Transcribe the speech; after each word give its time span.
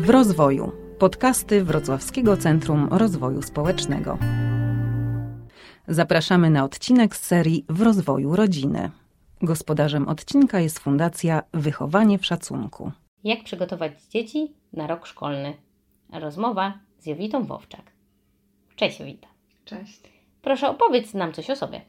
W 0.00 0.10
rozwoju. 0.10 0.72
Podcasty 0.98 1.64
Wrocławskiego 1.64 2.36
Centrum 2.36 2.88
Rozwoju 2.90 3.42
Społecznego. 3.42 4.18
Zapraszamy 5.88 6.50
na 6.50 6.64
odcinek 6.64 7.16
z 7.16 7.20
serii 7.20 7.64
W 7.68 7.82
rozwoju 7.82 8.36
rodziny. 8.36 8.90
Gospodarzem 9.42 10.08
odcinka 10.08 10.60
jest 10.60 10.78
Fundacja 10.78 11.42
Wychowanie 11.52 12.18
w 12.18 12.26
Szacunku. 12.26 12.92
Jak 13.24 13.44
przygotować 13.44 13.92
dzieci 14.02 14.52
na 14.72 14.86
rok 14.86 15.06
szkolny? 15.06 15.54
Rozmowa 16.12 16.78
z 16.98 17.06
Jowitą 17.06 17.44
Wowczak. 17.44 17.92
Cześć 18.76 19.00
Jowita. 19.00 19.28
Cześć. 19.64 20.00
Proszę 20.42 20.68
opowiedz 20.68 21.14
nam 21.14 21.32
coś 21.32 21.50
o 21.50 21.56
sobie. 21.56 21.80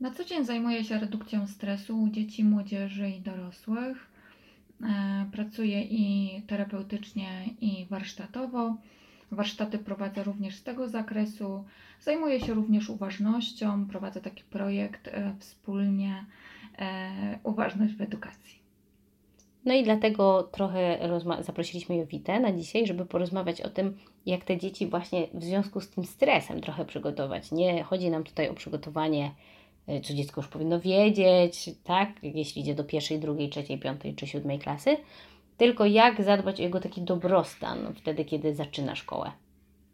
Na 0.00 0.10
co 0.10 0.24
dzień 0.24 0.44
zajmuję 0.44 0.84
się 0.84 0.98
redukcją 0.98 1.46
stresu 1.46 2.02
u 2.02 2.08
dzieci, 2.08 2.44
młodzieży 2.44 3.10
i 3.10 3.20
dorosłych. 3.20 4.11
E, 4.82 5.26
pracuję 5.32 5.82
i 5.82 6.42
terapeutycznie, 6.46 7.44
i 7.60 7.86
warsztatowo. 7.90 8.76
Warsztaty 9.32 9.78
prowadzę 9.78 10.24
również 10.24 10.56
z 10.56 10.62
tego 10.62 10.88
zakresu. 10.88 11.64
Zajmuję 12.00 12.40
się 12.40 12.54
również 12.54 12.90
uważnością. 12.90 13.86
Prowadzę 13.86 14.20
taki 14.20 14.44
projekt 14.44 15.08
e, 15.08 15.34
wspólnie 15.38 16.24
e, 16.78 17.38
Uważność 17.42 17.94
w 17.94 18.00
edukacji. 18.00 18.62
No 19.64 19.74
i 19.74 19.84
dlatego 19.84 20.42
trochę 20.42 20.98
zaprosiliśmy 21.40 21.96
Jowitę 21.96 22.40
na 22.40 22.52
dzisiaj, 22.52 22.86
żeby 22.86 23.06
porozmawiać 23.06 23.60
o 23.60 23.70
tym, 23.70 23.96
jak 24.26 24.44
te 24.44 24.58
dzieci 24.58 24.86
właśnie 24.86 25.26
w 25.34 25.44
związku 25.44 25.80
z 25.80 25.90
tym 25.90 26.04
stresem 26.04 26.60
trochę 26.60 26.84
przygotować. 26.84 27.52
Nie 27.52 27.82
chodzi 27.82 28.10
nam 28.10 28.24
tutaj 28.24 28.48
o 28.48 28.54
przygotowanie 28.54 29.30
co 30.02 30.14
dziecko 30.14 30.40
już 30.40 30.50
powinno 30.50 30.80
wiedzieć, 30.80 31.70
tak? 31.84 32.08
Jeśli 32.22 32.62
idzie 32.62 32.74
do 32.74 32.84
pierwszej, 32.84 33.20
drugiej, 33.20 33.48
trzeciej, 33.48 33.78
piątej 33.78 34.14
czy 34.14 34.26
siódmej 34.26 34.58
klasy, 34.58 34.96
tylko 35.56 35.86
jak 35.86 36.24
zadbać 36.24 36.60
o 36.60 36.62
jego 36.62 36.80
taki 36.80 37.02
dobrostan 37.02 37.94
wtedy, 37.94 38.24
kiedy 38.24 38.54
zaczyna 38.54 38.94
szkołę. 38.94 39.32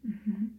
Mhm. 0.04 0.50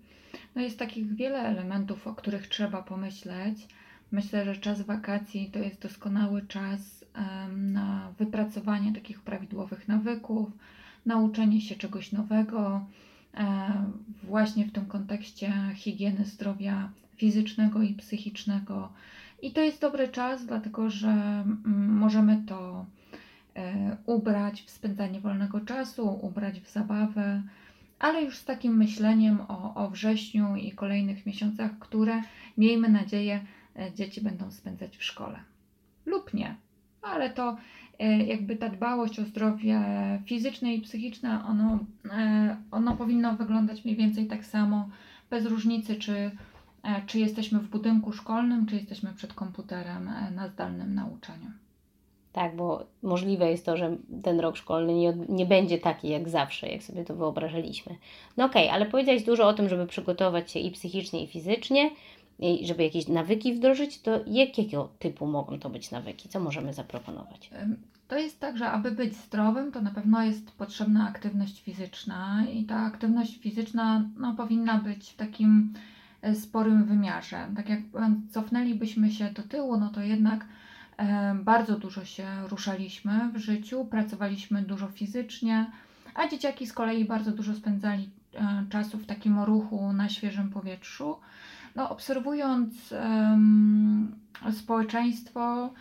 No 0.56 0.62
jest 0.62 0.80
takich 0.80 1.16
wiele 1.16 1.40
elementów, 1.40 2.08
o 2.08 2.16
których 2.16 2.48
trzeba 2.48 2.84
pomyśleć. 2.84 3.68
Myślę, 4.12 4.46
że 4.46 4.58
czas 4.58 4.82
wakacji 4.82 5.52
to 5.52 5.60
jest 5.60 5.82
doskonały 5.82 6.48
czas 6.48 7.06
na 7.58 8.14
wypracowanie 8.20 8.94
takich 8.94 9.22
prawidłowych 9.22 9.88
nawyków, 9.88 10.50
nauczenie 11.06 11.62
się 11.62 11.76
czegoś 11.76 12.12
nowego, 12.12 12.86
um, 13.38 14.04
właśnie 14.24 14.66
w 14.66 14.72
tym 14.72 14.86
kontekście 14.86 15.54
higieny 15.76 16.26
zdrowia 16.26 16.90
fizycznego 17.20 17.82
i 17.82 17.94
psychicznego. 17.94 18.90
I 19.42 19.52
to 19.52 19.62
jest 19.62 19.82
dobry 19.82 20.08
czas, 20.08 20.46
dlatego 20.46 20.90
że 20.90 21.10
mm, 21.10 21.98
możemy 21.98 22.44
to 22.48 22.86
e, 23.56 23.98
ubrać 24.06 24.62
w 24.62 24.70
spędzanie 24.70 25.20
wolnego 25.20 25.60
czasu, 25.60 26.20
ubrać 26.22 26.62
w 26.62 26.72
zabawę, 26.72 27.44
ale 28.00 28.24
już 28.24 28.38
z 28.38 28.46
takim 28.46 28.78
myśleniem 28.78 29.42
o, 29.48 29.74
o 29.76 29.90
wrześniu 29.90 30.56
i 30.56 30.72
kolejnych 30.72 31.26
miesiącach, 31.26 31.80
które 31.80 32.22
miejmy 32.58 32.90
nadzieję 32.90 33.46
e, 33.76 33.94
dzieci 33.94 34.22
będą 34.22 34.52
spędzać 34.52 34.98
w 34.98 35.04
szkole. 35.04 35.40
Lub 36.06 36.34
nie, 36.34 36.56
ale 37.02 37.30
to 37.30 37.58
e, 38.00 38.24
jakby 38.24 38.56
ta 38.56 38.70
dbałość 38.70 39.20
o 39.20 39.26
zdrowie 39.26 39.82
fizyczne 40.26 40.74
i 40.76 40.82
psychiczne, 40.82 41.46
ono, 41.46 41.80
ono 42.72 42.96
powinno 42.96 43.36
wyglądać 43.36 43.86
mniej 43.86 43.98
więcej 43.98 44.28
tak 44.28 44.46
samo, 44.46 44.90
bez 45.30 45.46
różnicy, 45.46 45.96
czy 45.96 46.32
czy 47.06 47.20
jesteśmy 47.20 47.60
w 47.60 47.70
budynku 47.70 48.14
szkolnym, 48.14 48.66
czy 48.66 48.76
jesteśmy 48.76 49.14
przed 49.14 49.34
komputerem 49.34 50.08
e, 50.08 50.32
na 50.32 50.48
zdalnym 50.48 50.96
nauczaniu. 50.96 51.52
Tak, 52.34 52.56
bo 52.56 52.86
możliwe 53.04 53.52
jest 53.52 53.66
to, 53.66 53.78
że 53.78 53.98
ten 54.24 54.40
rok 54.40 54.56
szkolny 54.56 54.94
nie, 54.94 55.14
nie 55.30 55.46
będzie 55.46 55.78
taki 55.78 56.10
jak 56.10 56.30
zawsze, 56.30 56.70
jak 56.70 56.84
sobie 56.84 57.06
to 57.06 57.16
wyobrażaliśmy. 57.16 57.96
No 58.38 58.46
okej, 58.46 58.64
okay, 58.64 58.76
ale 58.76 58.86
powiedziałeś 58.86 59.24
dużo 59.24 59.48
o 59.48 59.54
tym, 59.54 59.70
żeby 59.70 59.88
przygotować 59.88 60.52
się 60.52 60.60
i 60.60 60.72
psychicznie, 60.72 61.24
i 61.24 61.28
fizycznie, 61.28 61.92
i 62.40 62.68
żeby 62.68 62.84
jakieś 62.84 63.08
nawyki 63.08 63.54
wdrożyć, 63.54 64.02
to 64.02 64.20
jakiego 64.28 64.90
typu 65.00 65.26
mogą 65.26 65.60
to 65.60 65.70
być 65.70 65.92
nawyki? 65.92 66.30
Co 66.30 66.40
możemy 66.40 66.74
zaproponować? 66.74 67.50
To 68.08 68.18
jest 68.18 68.40
tak, 68.40 68.58
że 68.58 68.72
aby 68.72 68.92
być 68.92 69.16
zdrowym, 69.16 69.72
to 69.72 69.82
na 69.82 69.92
pewno 69.92 70.24
jest 70.24 70.52
potrzebna 70.52 71.08
aktywność 71.08 71.62
fizyczna 71.62 72.46
i 72.54 72.64
ta 72.64 72.76
aktywność 72.76 73.38
fizyczna 73.38 74.10
no, 74.18 74.34
powinna 74.34 74.78
być 74.78 75.10
w 75.10 75.16
takim 75.16 75.74
E, 75.74 75.99
sporym 76.34 76.84
wymiarze. 76.84 77.48
Tak 77.56 77.70
jak 77.70 77.80
cofnęlibyśmy 78.32 79.12
się 79.12 79.32
do 79.32 79.44
tyłu, 79.44 79.78
no 79.78 79.90
to 79.90 80.02
jednak 80.02 80.46
e, 80.98 81.36
bardzo 81.44 81.80
dużo 81.80 82.06
się 82.06 82.28
ruszaliśmy 82.48 83.30
w 83.34 83.38
życiu, 83.38 83.86
pracowaliśmy 83.86 84.62
dużo 84.62 84.88
fizycznie, 84.88 85.66
a 86.16 86.28
dzieciaki 86.28 86.68
z 86.68 86.74
kolei 86.74 87.06
bardzo 87.06 87.32
dużo 87.32 87.56
spędzali 87.56 88.10
e, 88.34 88.66
czasu 88.70 88.98
w 88.98 89.06
takim 89.06 89.40
ruchu 89.40 89.94
na 89.94 90.10
świeżym 90.10 90.50
powietrzu. 90.50 91.16
No, 91.76 91.90
obserwując 91.90 92.92
um, 92.92 94.16
społeczeństwo, 94.52 95.74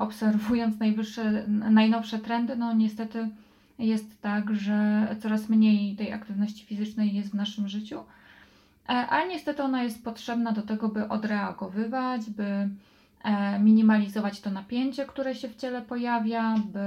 obserwując 0.00 0.78
najwyższe, 0.78 1.48
najnowsze 1.48 2.18
trendy, 2.18 2.56
no 2.56 2.72
niestety 2.72 3.28
jest 3.78 4.22
tak, 4.22 4.54
że 4.54 5.08
coraz 5.22 5.48
mniej 5.48 5.96
tej 5.96 6.12
aktywności 6.12 6.66
fizycznej 6.66 7.14
jest 7.14 7.30
w 7.30 7.34
naszym 7.34 7.68
życiu. 7.68 8.00
E, 8.88 8.92
ale 8.92 9.28
niestety 9.28 9.62
ona 9.62 9.82
jest 9.82 10.04
potrzebna 10.04 10.52
do 10.52 10.62
tego, 10.62 10.88
by 10.88 11.08
odreagowywać, 11.08 12.30
by 12.30 12.68
e, 13.24 13.58
minimalizować 13.58 14.40
to 14.40 14.50
napięcie, 14.50 15.06
które 15.06 15.34
się 15.34 15.48
w 15.48 15.56
ciele 15.56 15.82
pojawia, 15.82 16.54
by 16.72 16.80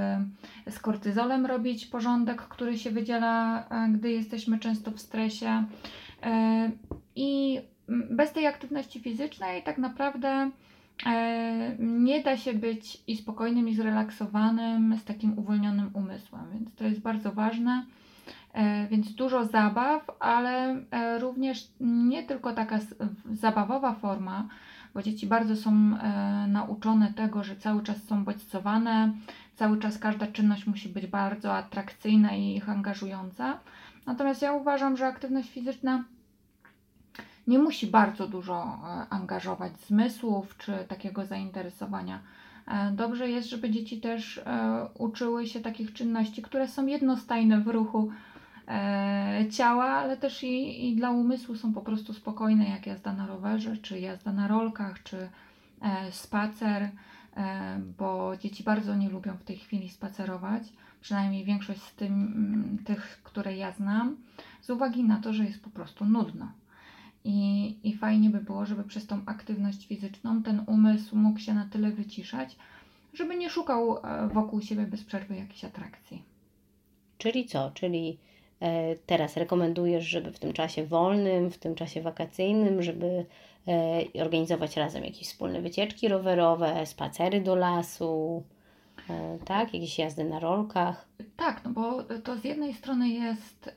z 0.70 0.78
kortyzolem 0.78 1.46
robić 1.46 1.86
porządek, 1.86 2.42
który 2.42 2.78
się 2.78 2.90
wydziela, 2.90 3.64
e, 3.68 3.88
gdy 3.92 4.10
jesteśmy 4.10 4.58
często 4.58 4.90
w 4.90 5.00
stresie. 5.00 5.64
I 7.16 7.60
bez 8.10 8.32
tej 8.32 8.46
aktywności 8.46 9.00
fizycznej 9.00 9.62
tak 9.62 9.78
naprawdę 9.78 10.50
nie 11.78 12.22
da 12.22 12.36
się 12.36 12.54
być 12.54 13.02
i 13.06 13.16
spokojnym, 13.16 13.68
i 13.68 13.74
zrelaksowanym, 13.74 14.96
z 14.96 15.04
takim 15.04 15.38
uwolnionym 15.38 15.90
umysłem, 15.94 16.42
więc 16.52 16.74
to 16.74 16.84
jest 16.84 17.00
bardzo 17.00 17.32
ważne. 17.32 17.84
E, 18.52 18.86
więc 18.88 19.14
dużo 19.14 19.44
zabaw, 19.44 20.10
ale 20.20 20.82
e, 20.90 21.18
również 21.18 21.68
nie 21.80 22.22
tylko 22.22 22.52
taka 22.52 22.78
zabawowa 23.32 23.94
forma, 23.94 24.48
bo 24.94 25.02
dzieci 25.02 25.26
bardzo 25.26 25.56
są 25.56 25.70
e, 25.70 26.46
nauczone 26.48 27.12
tego, 27.12 27.44
że 27.44 27.56
cały 27.56 27.82
czas 27.82 28.02
są 28.02 28.24
bodźcowane, 28.24 29.12
cały 29.56 29.78
czas 29.78 29.98
każda 29.98 30.26
czynność 30.26 30.66
musi 30.66 30.88
być 30.88 31.06
bardzo 31.06 31.56
atrakcyjna 31.56 32.34
i 32.34 32.56
ich 32.56 32.68
angażująca. 32.68 33.58
Natomiast 34.06 34.42
ja 34.42 34.52
uważam, 34.52 34.96
że 34.96 35.06
aktywność 35.06 35.50
fizyczna 35.50 36.04
nie 37.46 37.58
musi 37.58 37.86
bardzo 37.86 38.28
dużo 38.28 38.78
angażować 39.10 39.80
zmysłów 39.80 40.56
czy 40.58 40.72
takiego 40.88 41.26
zainteresowania. 41.26 42.20
Dobrze 42.92 43.28
jest, 43.30 43.48
żeby 43.48 43.70
dzieci 43.70 44.00
też 44.00 44.40
uczyły 44.98 45.46
się 45.46 45.60
takich 45.60 45.92
czynności, 45.92 46.42
które 46.42 46.68
są 46.68 46.86
jednostajne 46.86 47.60
w 47.60 47.68
ruchu, 47.68 48.10
ciała, 49.50 49.84
ale 49.84 50.16
też 50.16 50.42
i, 50.42 50.88
i 50.88 50.96
dla 50.96 51.10
umysłu 51.10 51.56
są 51.56 51.72
po 51.72 51.80
prostu 51.80 52.14
spokojne, 52.14 52.68
jak 52.68 52.86
jazda 52.86 53.12
na 53.12 53.26
rowerze, 53.26 53.76
czy 53.76 54.00
jazda 54.00 54.32
na 54.32 54.48
rolkach, 54.48 55.02
czy 55.02 55.28
e, 55.82 56.12
spacer, 56.12 56.90
e, 57.36 57.80
bo 57.98 58.36
dzieci 58.36 58.64
bardzo 58.64 58.94
nie 58.94 59.10
lubią 59.10 59.36
w 59.36 59.44
tej 59.44 59.58
chwili 59.58 59.88
spacerować, 59.88 60.62
przynajmniej 61.00 61.44
większość 61.44 61.82
z 61.82 61.94
tym, 61.94 62.12
mm, 62.12 62.78
tych, 62.84 63.20
które 63.24 63.56
ja 63.56 63.72
znam, 63.72 64.16
z 64.62 64.70
uwagi 64.70 65.04
na 65.04 65.20
to, 65.20 65.32
że 65.32 65.44
jest 65.44 65.64
po 65.64 65.70
prostu 65.70 66.04
nudno. 66.04 66.52
I, 67.24 67.76
I 67.82 67.96
fajnie 67.96 68.30
by 68.30 68.40
było, 68.40 68.66
żeby 68.66 68.84
przez 68.84 69.06
tą 69.06 69.20
aktywność 69.26 69.86
fizyczną 69.86 70.42
ten 70.42 70.64
umysł 70.66 71.16
mógł 71.16 71.38
się 71.38 71.54
na 71.54 71.64
tyle 71.64 71.90
wyciszać, 71.90 72.56
żeby 73.14 73.36
nie 73.36 73.50
szukał 73.50 73.98
e, 73.98 74.28
wokół 74.28 74.60
siebie 74.60 74.86
bez 74.86 75.04
przerwy 75.04 75.36
jakiejś 75.36 75.64
atrakcji. 75.64 76.22
Czyli 77.18 77.46
co? 77.46 77.70
Czyli 77.70 78.18
E, 78.18 78.37
teraz 79.06 79.36
rekomendujesz, 79.36 80.04
żeby 80.04 80.32
w 80.32 80.38
tym 80.38 80.52
czasie 80.52 80.86
wolnym, 80.86 81.50
w 81.50 81.58
tym 81.58 81.74
czasie 81.74 82.02
wakacyjnym, 82.02 82.82
żeby 82.82 83.26
e, 83.68 84.22
organizować 84.22 84.76
razem 84.76 85.04
jakieś 85.04 85.28
wspólne 85.28 85.60
wycieczki 85.62 86.08
rowerowe, 86.08 86.86
spacery 86.86 87.40
do 87.40 87.54
lasu, 87.56 88.42
e, 89.10 89.38
tak? 89.44 89.74
Jakieś 89.74 89.98
jazdy 89.98 90.24
na 90.24 90.38
rolkach. 90.38 91.08
Tak, 91.36 91.64
no 91.64 91.70
bo 91.70 92.02
to 92.02 92.36
z 92.36 92.44
jednej 92.44 92.74
strony 92.74 93.08
jest, 93.08 93.76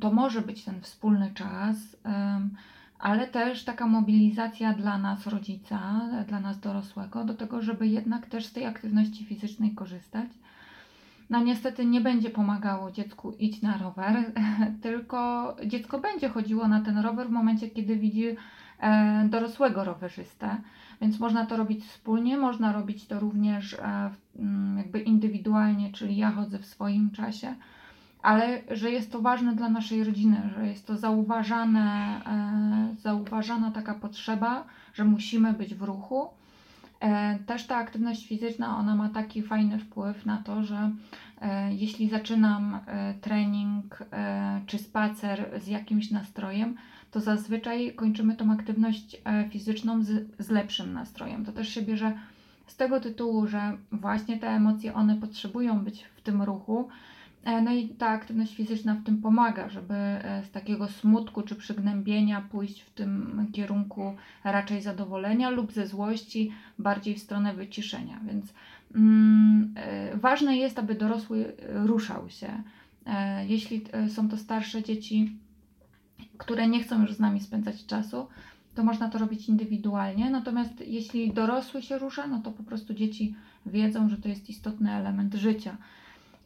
to 0.00 0.12
może 0.12 0.40
być 0.40 0.64
ten 0.64 0.80
wspólny 0.80 1.32
czas, 1.34 1.76
ale 2.98 3.26
też 3.26 3.64
taka 3.64 3.86
mobilizacja 3.86 4.72
dla 4.72 4.98
nas 4.98 5.26
rodzica, 5.26 6.00
dla 6.28 6.40
nas 6.40 6.60
dorosłego, 6.60 7.24
do 7.24 7.34
tego, 7.34 7.62
żeby 7.62 7.86
jednak 7.86 8.26
też 8.26 8.46
z 8.46 8.52
tej 8.52 8.66
aktywności 8.66 9.24
fizycznej 9.24 9.74
korzystać 9.74 10.30
no 11.32 11.40
niestety 11.40 11.86
nie 11.86 12.00
będzie 12.00 12.30
pomagało 12.30 12.90
dziecku 12.90 13.32
iść 13.32 13.62
na 13.62 13.78
rower, 13.78 14.32
tylko 14.82 15.56
dziecko 15.66 15.98
będzie 15.98 16.28
chodziło 16.28 16.68
na 16.68 16.80
ten 16.80 16.98
rower 16.98 17.28
w 17.28 17.30
momencie, 17.30 17.70
kiedy 17.70 17.96
widzi 17.96 18.36
e, 18.80 19.28
dorosłego 19.28 19.84
rowerzystę. 19.84 20.56
Więc 21.00 21.20
można 21.20 21.46
to 21.46 21.56
robić 21.56 21.84
wspólnie, 21.84 22.36
można 22.36 22.72
robić 22.72 23.06
to 23.06 23.20
również 23.20 23.74
e, 23.74 24.10
jakby 24.76 25.00
indywidualnie, 25.00 25.92
czyli 25.92 26.16
ja 26.16 26.30
chodzę 26.30 26.58
w 26.58 26.66
swoim 26.66 27.10
czasie, 27.10 27.54
ale 28.22 28.62
że 28.70 28.90
jest 28.90 29.12
to 29.12 29.20
ważne 29.20 29.54
dla 29.54 29.68
naszej 29.68 30.04
rodziny, 30.04 30.50
że 30.56 30.66
jest 30.66 30.86
to 30.86 30.96
zauważane, 30.96 32.20
e, 32.26 32.94
zauważana 33.00 33.70
taka 33.70 33.94
potrzeba, 33.94 34.64
że 34.94 35.04
musimy 35.04 35.52
być 35.52 35.74
w 35.74 35.82
ruchu. 35.82 36.28
E, 37.02 37.38
też 37.46 37.66
ta 37.66 37.76
aktywność 37.76 38.26
fizyczna, 38.26 38.78
ona 38.78 38.94
ma 38.94 39.08
taki 39.08 39.42
fajny 39.42 39.78
wpływ 39.78 40.26
na 40.26 40.36
to, 40.36 40.62
że 40.62 40.90
e, 41.40 41.74
jeśli 41.74 42.08
zaczynam 42.08 42.80
e, 42.86 43.14
trening 43.14 43.98
czy 44.66 44.78
spacer 44.78 45.60
z 45.62 45.66
jakimś 45.66 46.10
nastrojem, 46.10 46.76
to 47.10 47.20
zazwyczaj 47.20 47.94
kończymy 47.94 48.36
tą 48.36 48.52
aktywność 48.52 49.22
fizyczną 49.50 50.02
z, 50.02 50.26
z 50.38 50.50
lepszym 50.50 50.92
nastrojem. 50.92 51.44
To 51.44 51.52
też 51.52 51.68
się 51.68 51.82
bierze 51.82 52.12
z 52.66 52.76
tego 52.76 53.00
tytułu, 53.00 53.46
że 53.46 53.76
właśnie 53.92 54.38
te 54.38 54.48
emocje, 54.48 54.94
one 54.94 55.16
potrzebują 55.16 55.84
być 55.84 56.04
w 56.16 56.20
tym 56.20 56.42
ruchu. 56.42 56.88
E, 57.44 57.62
No 57.62 57.72
i 57.72 57.88
ta 57.88 58.08
aktywność 58.08 58.56
fizyczna 58.56 58.94
w 58.94 59.04
tym 59.04 59.22
pomaga, 59.22 59.68
żeby 59.68 59.94
e, 59.94 60.42
z 60.44 60.50
takiego 60.50 60.88
smutku 60.88 61.42
czy 61.42 61.54
przygnębienia 61.54 62.40
pójść 62.50 62.80
w 62.80 62.90
tym 62.90 63.46
kierunku 63.52 64.16
raczej 64.44 64.82
zadowolenia 64.82 65.50
lub 65.50 65.72
ze 65.72 65.86
złości 65.86 66.52
bardziej 66.78 67.14
w 67.14 67.22
stronę 67.22 67.54
wyciszenia. 67.54 68.20
Więc 68.26 68.54
mm, 68.94 69.74
e, 69.76 70.16
ważne 70.16 70.56
jest, 70.56 70.78
aby 70.78 70.94
dorosły 70.94 71.52
ruszał 71.68 72.30
się. 72.30 72.62
Jeśli 73.48 73.84
są 74.08 74.28
to 74.28 74.36
starsze 74.36 74.82
dzieci, 74.82 75.36
które 76.38 76.68
nie 76.68 76.82
chcą 76.82 77.00
już 77.00 77.12
z 77.12 77.20
nami 77.20 77.40
spędzać 77.40 77.86
czasu, 77.86 78.26
to 78.74 78.84
można 78.84 79.08
to 79.08 79.18
robić 79.18 79.48
indywidualnie. 79.48 80.30
Natomiast 80.30 80.80
jeśli 80.86 81.32
dorosły 81.32 81.82
się 81.82 81.98
rusza, 81.98 82.26
no 82.26 82.38
to 82.42 82.50
po 82.50 82.62
prostu 82.62 82.94
dzieci 82.94 83.34
wiedzą, 83.66 84.08
że 84.08 84.16
to 84.16 84.28
jest 84.28 84.50
istotny 84.50 84.92
element 84.92 85.34
życia. 85.34 85.76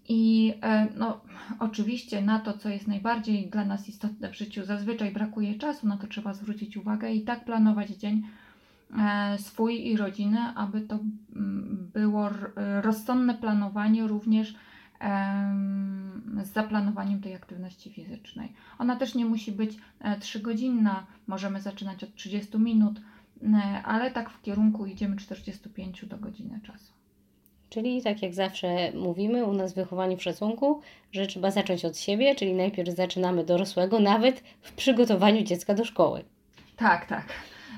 I 0.08 0.55
e, 0.62 0.88
no, 0.97 1.20
oczywiście 1.58 2.23
na 2.23 2.38
to, 2.38 2.58
co 2.58 2.69
jest 2.69 2.88
najbardziej 2.88 3.50
dla 3.50 3.64
nas 3.64 3.88
istotne 3.88 4.31
w 4.31 4.37
życiu, 4.37 4.64
zazwyczaj 4.64 5.12
brakuje 5.12 5.55
czasu, 5.55 5.87
na 5.87 5.97
to 5.97 6.06
trzeba 6.06 6.35
zwrócić 6.35 6.76
uwagę 6.76 7.12
i 7.12 7.23
tak 7.23 7.44
planować 7.44 7.91
dzień 7.91 8.23
e, 8.99 9.38
swój 9.38 9.87
i 9.87 9.97
rodziny, 9.97 10.38
aby 10.55 10.81
to 10.81 10.99
mm, 11.37 11.91
było 11.94 12.31
rozsądne 12.82 13.35
planowanie 13.35 14.06
również 14.06 14.55
z 16.43 16.52
zaplanowaniem 16.52 17.20
tej 17.20 17.35
aktywności 17.35 17.91
fizycznej. 17.91 18.52
Ona 18.79 18.97
też 18.97 19.14
nie 19.14 19.25
musi 19.25 19.52
być 19.52 19.79
e, 20.00 20.20
trzygodzinna, 20.20 21.06
możemy 21.26 21.61
zaczynać 21.61 22.05
od 22.05 22.14
30 22.14 22.59
minut, 22.59 23.00
ale 23.85 24.11
tak 24.11 24.31
w 24.31 24.43
kierunku 24.43 24.87
idziemy 24.87 25.17
45 25.17 26.06
do 26.06 26.19
godziny 26.19 26.61
czasu. 26.62 26.93
Czyli 27.71 28.03
tak 28.03 28.23
jak 28.23 28.35
zawsze 28.35 28.93
mówimy 28.93 29.45
u 29.45 29.53
nas 29.53 29.73
w 29.73 29.77
wychowaniu 29.77 30.17
w 30.17 30.23
szacunku, 30.23 30.81
że 31.13 31.27
trzeba 31.27 31.51
zacząć 31.51 31.85
od 31.85 31.99
siebie, 31.99 32.35
czyli 32.35 32.55
najpierw 32.55 32.97
zaczynamy 32.97 33.45
dorosłego, 33.45 34.01
nawet 34.01 34.43
w 34.63 34.73
przygotowaniu 34.73 35.43
dziecka 35.43 35.75
do 35.75 35.85
szkoły. 35.85 36.25
Tak, 36.77 37.07
tak. 37.07 37.25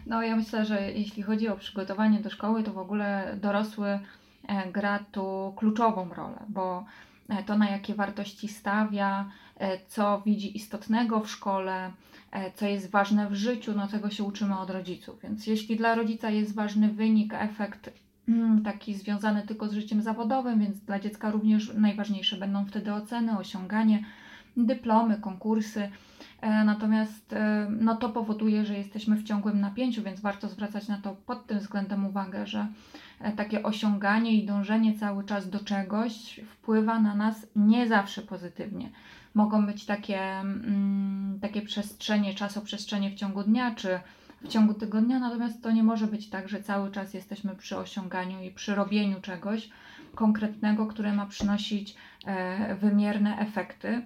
No 0.06 0.22
ja 0.22 0.36
myślę, 0.36 0.64
że 0.64 0.92
jeśli 0.92 1.22
chodzi 1.22 1.48
o 1.48 1.56
przygotowanie 1.56 2.20
do 2.20 2.30
szkoły, 2.30 2.62
to 2.62 2.72
w 2.72 2.78
ogóle 2.78 3.36
dorosły 3.40 3.88
e, 4.48 4.72
gra 4.72 4.98
tu 5.12 5.54
kluczową 5.56 6.08
rolę, 6.14 6.38
bo 6.48 6.84
e, 7.28 7.42
to 7.42 7.58
na 7.58 7.70
jakie 7.70 7.94
wartości 7.94 8.48
stawia, 8.48 9.30
e, 9.56 9.78
co 9.88 10.22
widzi 10.26 10.56
istotnego 10.56 11.20
w 11.20 11.30
szkole, 11.30 11.92
co 12.54 12.66
jest 12.66 12.90
ważne 12.90 13.28
w 13.28 13.34
życiu, 13.34 13.72
no 13.76 13.88
tego 13.88 14.10
się 14.10 14.24
uczymy 14.24 14.58
od 14.58 14.70
rodziców. 14.70 15.20
Więc 15.22 15.46
jeśli 15.46 15.76
dla 15.76 15.94
rodzica 15.94 16.30
jest 16.30 16.54
ważny 16.54 16.88
wynik, 16.88 17.34
efekt 17.34 17.90
taki 18.64 18.94
związany 18.94 19.46
tylko 19.46 19.68
z 19.68 19.72
życiem 19.72 20.02
zawodowym, 20.02 20.60
więc 20.60 20.80
dla 20.80 21.00
dziecka 21.00 21.30
również 21.30 21.74
najważniejsze 21.74 22.36
będą 22.36 22.66
wtedy 22.66 22.92
oceny, 22.92 23.38
osiąganie, 23.38 24.04
dyplomy, 24.56 25.20
konkursy. 25.20 25.90
E, 26.40 26.64
Natomiast 26.64 27.32
e, 27.32 27.66
no 27.70 27.96
to 27.96 28.08
powoduje, 28.08 28.64
że 28.64 28.78
jesteśmy 28.78 29.16
w 29.16 29.24
ciągłym 29.24 29.60
napięciu, 29.60 30.02
więc 30.02 30.20
warto 30.20 30.48
zwracać 30.48 30.88
na 30.88 30.98
to 30.98 31.16
pod 31.26 31.46
tym 31.46 31.58
względem 31.58 32.06
uwagę, 32.06 32.46
że 32.46 32.66
e, 33.20 33.32
takie 33.32 33.62
osiąganie 33.62 34.34
i 34.34 34.46
dążenie 34.46 34.98
cały 34.98 35.24
czas 35.24 35.50
do 35.50 35.58
czegoś 35.58 36.40
wpływa 36.46 37.00
na 37.00 37.14
nas 37.14 37.46
nie 37.56 37.88
zawsze 37.88 38.22
pozytywnie. 38.22 38.90
Mogą 39.34 39.66
być 39.66 39.86
takie, 39.86 40.20
mm, 40.20 41.38
takie 41.40 41.62
przestrzenie, 41.62 42.34
czasoprzestrzenie 42.34 43.10
w 43.10 43.14
ciągu 43.14 43.42
dnia 43.42 43.74
czy 43.74 44.00
w 44.42 44.48
ciągu 44.48 44.74
tygodnia, 44.74 45.18
natomiast 45.18 45.62
to 45.62 45.70
nie 45.70 45.82
może 45.82 46.06
być 46.06 46.30
tak, 46.30 46.48
że 46.48 46.62
cały 46.62 46.90
czas 46.90 47.14
jesteśmy 47.14 47.54
przy 47.54 47.76
osiąganiu 47.76 48.42
i 48.42 48.50
przy 48.50 48.74
robieniu 48.74 49.20
czegoś 49.20 49.70
konkretnego, 50.14 50.86
które 50.86 51.12
ma 51.12 51.26
przynosić 51.26 51.96
e, 52.26 52.74
wymierne 52.74 53.38
efekty. 53.38 54.02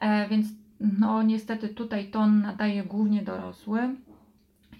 E, 0.00 0.28
więc 0.28 0.46
no 0.80 1.22
niestety 1.22 1.68
tutaj 1.68 2.10
ton 2.10 2.40
nadaje 2.40 2.84
głównie 2.84 3.22
dorosły 3.22 3.80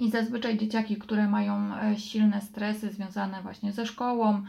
i 0.01 0.11
zazwyczaj 0.11 0.59
dzieciaki, 0.59 0.97
które 0.97 1.29
mają 1.29 1.77
e, 1.77 1.99
silne 1.99 2.41
stresy 2.41 2.91
związane 2.91 3.43
właśnie 3.43 3.73
ze 3.73 3.87
szkołą, 3.87 4.43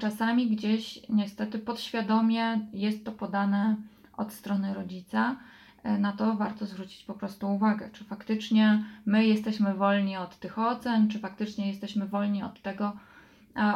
czasami 0.00 0.46
gdzieś 0.50 1.00
niestety 1.08 1.58
podświadomie 1.58 2.60
jest 2.72 3.04
to 3.04 3.12
podane 3.12 3.76
od 4.16 4.32
strony 4.32 4.74
rodzica. 4.74 5.36
E, 5.82 5.98
Na 5.98 6.12
to 6.12 6.34
warto 6.34 6.66
zwrócić 6.66 7.04
po 7.04 7.14
prostu 7.14 7.54
uwagę, 7.54 7.90
czy 7.92 8.04
faktycznie 8.04 8.84
my 9.06 9.26
jesteśmy 9.26 9.74
wolni 9.74 10.16
od 10.16 10.38
tych 10.38 10.58
ocen, 10.58 11.08
czy 11.08 11.18
faktycznie 11.18 11.68
jesteśmy 11.68 12.06
wolni 12.06 12.42
od 12.42 12.62
tego, 12.62 12.92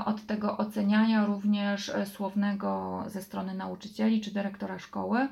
od 0.06 0.26
tego 0.26 0.56
oceniania 0.56 1.26
również 1.26 1.88
e, 1.88 2.06
słownego 2.06 3.02
ze 3.06 3.22
strony 3.22 3.54
nauczycieli 3.54 4.20
czy 4.20 4.34
dyrektora 4.34 4.78
szkoły, 4.78 5.28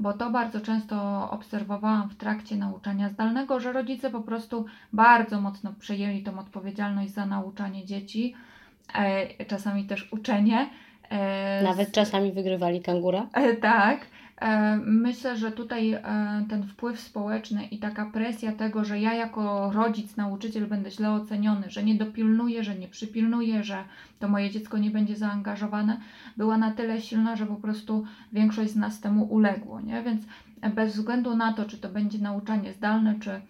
bo 0.00 0.12
to 0.12 0.30
bardzo 0.30 0.60
często 0.60 1.28
obserwowałam 1.30 2.08
w 2.08 2.16
trakcie 2.16 2.56
nauczania 2.56 3.08
zdalnego, 3.08 3.60
że 3.60 3.72
rodzice 3.72 4.10
po 4.10 4.20
prostu 4.20 4.66
bardzo 4.92 5.40
mocno 5.40 5.72
przejęli 5.80 6.22
tą 6.22 6.38
odpowiedzialność 6.38 7.12
za 7.12 7.26
nauczanie 7.26 7.84
dzieci, 7.84 8.34
e, 8.94 9.44
czasami 9.44 9.84
też 9.84 10.12
uczenie. 10.12 10.70
Nawet 11.64 11.92
czasami 11.92 12.32
wygrywali 12.32 12.82
kangura. 12.82 13.26
Tak. 13.60 14.00
E, 14.40 14.76
Myślę, 14.76 15.36
że 15.36 15.52
tutaj 15.52 15.92
e, 15.92 16.02
ten 16.48 16.62
wpływ 16.62 17.00
społeczny 17.00 17.66
i 17.66 17.78
taka 17.78 18.06
presja 18.06 18.52
tego, 18.52 18.84
że 18.84 19.00
ja 19.00 19.14
jako 19.14 19.72
rodzic, 19.72 20.16
nauczyciel 20.16 20.66
będę 20.66 20.90
źle 20.90 21.12
oceniony, 21.12 21.70
że 21.70 21.82
nie 21.82 21.94
dopilnuję, 21.94 22.64
że 22.64 22.74
nie 22.74 22.88
przypilnuję, 22.88 23.64
że 23.64 23.84
to 24.18 24.28
moje 24.28 24.50
dziecko 24.50 24.78
nie 24.78 24.90
będzie 24.90 25.16
zaangażowane, 25.16 26.00
była 26.36 26.58
na 26.58 26.70
tyle 26.70 27.00
silna, 27.00 27.36
że 27.36 27.46
po 27.46 27.56
prostu 27.56 28.04
większość 28.32 28.70
z 28.70 28.76
nas 28.76 29.00
temu 29.00 29.24
uległo, 29.24 29.80
nie? 29.80 30.02
Więc 30.02 30.22
bez 30.74 30.96
względu 30.96 31.36
na 31.36 31.52
to, 31.52 31.64
czy 31.64 31.78
to 31.78 31.88
będzie 31.88 32.18
nauczanie 32.18 32.72
zdalne, 32.72 33.20
czy 33.20 33.40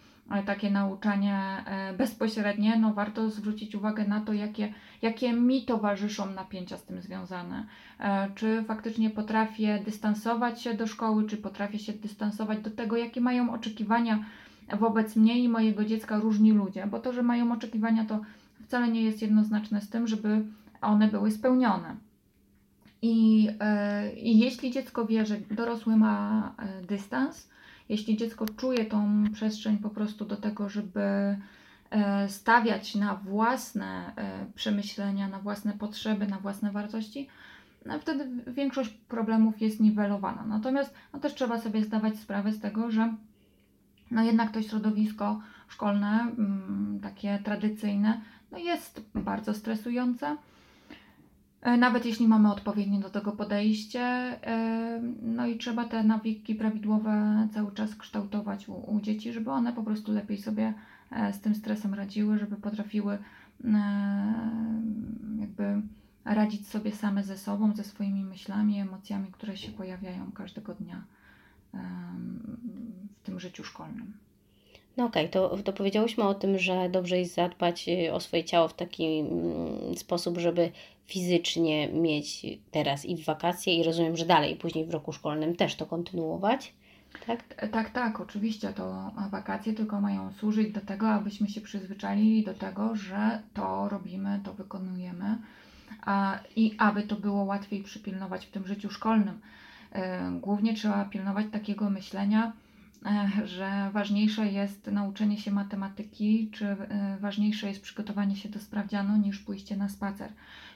takie 0.47 0.71
nauczanie 0.71 1.65
e, 1.67 1.93
bezpośrednie, 1.93 2.79
no 2.79 2.95
warto 2.95 3.31
zwrócić 3.31 3.75
uwagę 3.75 4.09
na 4.09 4.21
to, 4.21 4.33
jakie, 4.33 4.75
jakie 5.03 5.33
mi 5.33 5.65
towarzyszą 5.65 6.31
napięcia 6.31 6.77
z 6.77 6.85
tym 6.85 7.01
związane. 7.01 7.67
E, 8.01 8.31
Czy 8.35 8.65
faktycznie 8.69 9.11
potrafię 9.11 9.83
dystansować 9.85 10.63
się 10.63 10.75
do 10.75 10.87
szkoły, 10.87 11.27
czy 11.27 11.37
potrafię 11.37 11.79
się 11.79 11.93
dystansować 11.93 12.59
do 12.59 12.71
tego, 12.71 12.97
jakie 12.97 13.21
mają 13.21 13.53
oczekiwania 13.53 14.25
wobec 14.79 15.17
mnie 15.17 15.39
i 15.39 15.49
mojego 15.49 15.85
dziecka 15.85 16.19
różni 16.19 16.53
ludzie, 16.53 16.87
bo 16.87 17.01
to, 17.01 17.13
że 17.13 17.23
mają 17.23 17.53
oczekiwania, 17.53 18.05
to 18.05 18.21
wcale 18.65 18.89
nie 18.89 19.03
jest 19.03 19.23
jednoznaczne 19.23 19.81
z 19.81 19.89
tym, 19.91 20.07
żeby 20.07 20.45
one 20.81 21.09
były 21.09 21.31
spełnione. 21.31 21.97
I, 23.03 23.49
e, 23.61 24.13
i 24.13 24.39
jeśli 24.39 24.71
dziecko 24.71 25.07
wie, 25.07 25.27
że 25.27 25.37
dorosły 25.51 25.97
ma 25.97 26.55
dystans, 26.89 27.51
jeśli 27.91 28.17
dziecko 28.17 28.47
czuje 28.47 28.85
tą 28.85 29.25
przestrzeń 29.33 29.79
po 29.79 29.91
prostu 29.91 30.25
do 30.25 30.37
tego, 30.37 30.69
żeby 30.69 31.01
e, 31.91 32.29
stawiać 32.29 32.95
na 32.95 33.15
własne 33.15 34.13
e, 34.17 34.47
przemyślenia, 34.55 35.29
na 35.29 35.39
własne 35.39 35.73
potrzeby, 35.73 36.27
na 36.27 36.39
własne 36.39 36.71
wartości, 36.71 37.29
no 37.87 37.99
wtedy 37.99 38.53
większość 38.53 38.91
problemów 38.91 39.61
jest 39.61 39.81
niwelowana. 39.81 40.45
Natomiast 40.47 40.95
no 41.13 41.21
też 41.21 41.35
trzeba 41.35 41.61
sobie 41.61 41.85
zdawać 41.85 42.19
sprawę 42.19 42.53
z 42.53 42.61
tego, 42.61 42.91
że 42.91 43.15
no 44.11 44.23
jednak 44.23 44.51
to 44.53 44.63
środowisko 44.63 45.41
szkolne, 45.69 46.21
mm, 46.21 47.01
takie 47.03 47.39
tradycyjne, 47.45 48.21
no 48.53 48.59
jest 48.59 49.05
bardzo 49.15 49.55
stresujące. 49.55 50.37
E, 51.63 51.77
Nawet 51.77 52.07
jeśli 52.07 52.29
mamy 52.29 52.53
odpowiednie 52.53 53.01
do 53.01 53.11
tego 53.11 53.33
podejście, 53.33 54.01
e, 54.01 55.01
no 55.23 55.47
i 55.47 55.59
trzeba 55.59 55.85
te 55.85 56.05
nawyki 56.05 56.55
prawidłowe 56.55 57.49
cały 57.55 57.73
czas 57.73 57.95
kształtować 57.95 58.69
u, 58.69 58.75
u 58.75 59.01
dzieci, 59.01 59.33
żeby 59.33 59.51
one 59.51 59.73
po 59.73 59.83
prostu 59.83 60.13
lepiej 60.13 60.39
sobie 60.39 60.75
e, 61.11 61.33
z 61.33 61.41
tym 61.41 61.55
stresem 61.55 61.95
radziły, 61.95 62.39
żeby 62.39 62.57
potrafiły 62.57 63.19
jakby 65.41 65.83
radzić 66.25 66.69
sobie 66.69 66.93
same 66.93 67.25
ze 67.25 67.39
sobą, 67.39 67.77
ze 67.77 67.85
swoimi 67.85 68.25
myślami, 68.25 68.81
emocjami, 68.81 69.33
które 69.33 69.57
się 69.57 69.73
pojawiają 69.73 70.33
każdego 70.33 70.75
dnia 70.75 71.05
w 73.17 73.23
tym 73.23 73.41
życiu 73.41 73.65
szkolnym. 73.65 74.13
No 75.01 75.07
okej, 75.07 75.27
okay, 75.27 75.33
to, 75.33 75.63
to 75.63 75.73
powiedziałyśmy 75.73 76.25
o 76.25 76.35
tym, 76.35 76.59
że 76.59 76.89
dobrze 76.89 77.19
jest 77.19 77.35
zadbać 77.35 77.89
y, 77.89 78.13
o 78.13 78.21
swoje 78.21 78.45
ciało 78.45 78.69
w 78.69 78.75
taki 78.75 79.19
mm, 79.19 79.97
sposób, 79.97 80.39
żeby 80.39 80.73
fizycznie 81.07 81.89
mieć 81.89 82.47
teraz 82.71 83.05
i 83.05 83.17
w 83.17 83.25
wakacje 83.25 83.75
i 83.75 83.83
rozumiem, 83.83 84.17
że 84.17 84.27
dalej, 84.27 84.57
później 84.57 84.87
w 84.87 84.91
roku 84.91 85.13
szkolnym 85.13 85.57
też 85.57 85.75
to 85.75 85.87
kontynuować. 85.87 86.73
Tak? 87.27 87.55
Tak, 87.71 87.91
tak, 87.91 88.21
oczywiście 88.21 88.73
to 88.73 89.11
wakacje 89.31 89.73
tylko 89.73 90.01
mają 90.01 90.33
służyć 90.33 90.73
do 90.73 90.81
tego, 90.81 91.09
abyśmy 91.09 91.49
się 91.49 91.61
przyzwyczaili 91.61 92.45
do 92.45 92.55
tego, 92.55 92.97
że 92.97 93.43
to 93.55 93.89
robimy, 93.89 94.41
to 94.45 94.55
wykonujemy 94.55 95.39
a, 96.03 96.39
i 96.57 96.75
aby 96.79 97.03
to 97.03 97.17
było 97.17 97.45
łatwiej 97.45 97.83
przypilnować 97.83 98.47
w 98.47 98.51
tym 98.51 98.67
życiu 98.67 98.91
szkolnym. 98.91 99.41
E, 99.93 100.31
głównie 100.41 100.75
trzeba 100.75 101.05
pilnować 101.05 101.47
takiego 101.53 101.91
myślenia, 101.91 102.47
e, 102.47 102.53
że 103.45 103.91
ważniejsze 103.93 104.47
jest 104.53 104.87
nauczenie 104.87 105.39
się 105.39 105.51
matematyki, 105.51 106.51
czy 106.53 106.67
e, 106.67 107.17
ważniejsze 107.21 107.69
jest 107.69 107.83
przygotowanie 107.83 108.37
się 108.37 108.49
do 108.49 108.61
sprawdzianu 108.61 109.17
niż 109.17 109.39
pójście 109.39 109.77
na 109.77 109.89
spacer. 109.89 110.33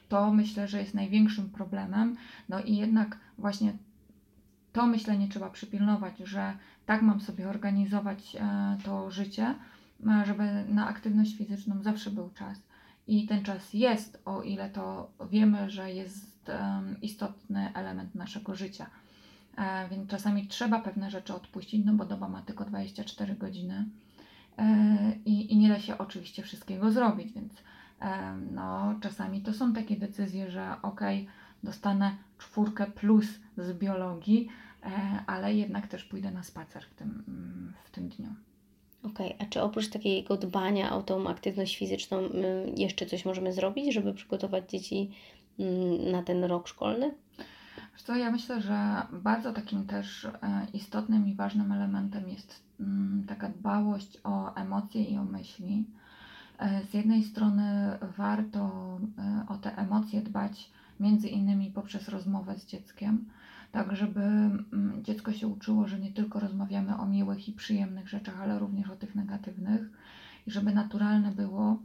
To 0.08 0.32
myślę, 0.32 0.68
że 0.68 0.78
jest 0.78 0.94
największym 0.94 1.50
problemem. 1.50 2.16
No 2.48 2.60
i 2.60 2.76
jednak 2.76 3.18
właśnie 3.38 3.72
to 4.72 4.86
myślenie 4.86 5.28
trzeba 5.28 5.50
przypilnować, 5.50 6.18
że 6.18 6.52
tak 6.86 7.02
mam 7.02 7.20
sobie 7.20 7.48
organizować 7.48 8.36
to 8.84 9.10
życie, 9.10 9.54
żeby 10.24 10.64
na 10.68 10.88
aktywność 10.88 11.36
fizyczną 11.36 11.82
zawsze 11.82 12.10
był 12.10 12.30
czas. 12.30 12.62
I 13.06 13.26
ten 13.26 13.42
czas 13.42 13.74
jest, 13.74 14.22
o 14.24 14.42
ile 14.42 14.70
to 14.70 15.10
wiemy, 15.30 15.70
że 15.70 15.92
jest 15.92 16.50
istotny 17.02 17.74
element 17.74 18.14
naszego 18.14 18.54
życia. 18.54 18.86
E, 19.58 19.88
więc 19.88 20.10
czasami 20.10 20.46
trzeba 20.46 20.80
pewne 20.80 21.10
rzeczy 21.10 21.34
odpuścić, 21.34 21.84
no 21.84 21.92
bo 21.92 22.04
doba 22.04 22.28
ma 22.28 22.42
tylko 22.42 22.64
24 22.64 23.34
godziny 23.34 23.84
e, 24.58 24.96
i, 25.24 25.52
i 25.52 25.56
nie 25.56 25.68
da 25.68 25.80
się 25.80 25.98
oczywiście 25.98 26.42
wszystkiego 26.42 26.90
zrobić, 26.90 27.32
więc 27.32 27.52
e, 28.00 28.36
no, 28.52 28.94
czasami 29.00 29.42
to 29.42 29.52
są 29.52 29.72
takie 29.72 29.96
decyzje, 29.96 30.50
że 30.50 30.76
ok, 30.82 31.00
dostanę 31.62 32.16
czwórkę 32.38 32.86
plus 32.86 33.26
z 33.58 33.78
biologii, 33.78 34.48
ale 35.26 35.54
jednak 35.54 35.86
też 35.86 36.04
pójdę 36.04 36.30
na 36.30 36.42
spacer 36.42 36.84
w 36.84 36.94
tym, 36.94 37.24
w 37.84 37.90
tym 37.90 38.08
dniu. 38.08 38.28
Okej, 39.02 39.34
okay. 39.34 39.46
a 39.46 39.50
czy 39.50 39.62
oprócz 39.62 39.88
takiego 39.88 40.36
dbania 40.36 40.96
o 40.96 41.02
tą 41.02 41.28
aktywność 41.28 41.76
fizyczną 41.76 42.28
jeszcze 42.76 43.06
coś 43.06 43.24
możemy 43.24 43.52
zrobić, 43.52 43.94
żeby 43.94 44.14
przygotować 44.14 44.70
dzieci 44.70 45.10
na 46.12 46.22
ten 46.22 46.44
rok 46.44 46.68
szkolny? 46.68 47.14
Co 47.96 48.16
ja 48.16 48.30
myślę, 48.30 48.60
że 48.60 49.02
bardzo 49.12 49.52
takim 49.52 49.86
też 49.86 50.24
e, 50.24 50.30
istotnym 50.72 51.28
i 51.28 51.34
ważnym 51.34 51.72
elementem 51.72 52.28
jest 52.28 52.62
mm, 52.80 53.24
taka 53.28 53.48
dbałość 53.48 54.18
o 54.24 54.54
emocje 54.54 55.04
i 55.04 55.18
o 55.18 55.24
myśli. 55.24 55.84
E, 56.58 56.84
z 56.84 56.94
jednej 56.94 57.24
strony 57.24 57.98
warto 58.16 58.70
e, 59.18 59.46
o 59.48 59.56
te 59.56 59.76
emocje 59.76 60.22
dbać 60.22 60.70
między 61.00 61.28
innymi 61.28 61.70
poprzez 61.70 62.08
rozmowę 62.08 62.58
z 62.58 62.66
dzieckiem, 62.66 63.24
tak 63.72 63.96
żeby 63.96 64.20
mm, 64.20 65.04
dziecko 65.04 65.32
się 65.32 65.46
uczyło, 65.48 65.88
że 65.88 65.98
nie 65.98 66.12
tylko 66.12 66.40
rozmawiamy 66.40 66.96
o 66.96 67.06
miłych 67.06 67.48
i 67.48 67.52
przyjemnych 67.52 68.08
rzeczach, 68.08 68.40
ale 68.40 68.58
również 68.58 68.90
o 68.90 68.96
tych 68.96 69.14
negatywnych 69.14 69.90
i 70.46 70.50
żeby 70.50 70.74
naturalne 70.74 71.32
było 71.32 71.78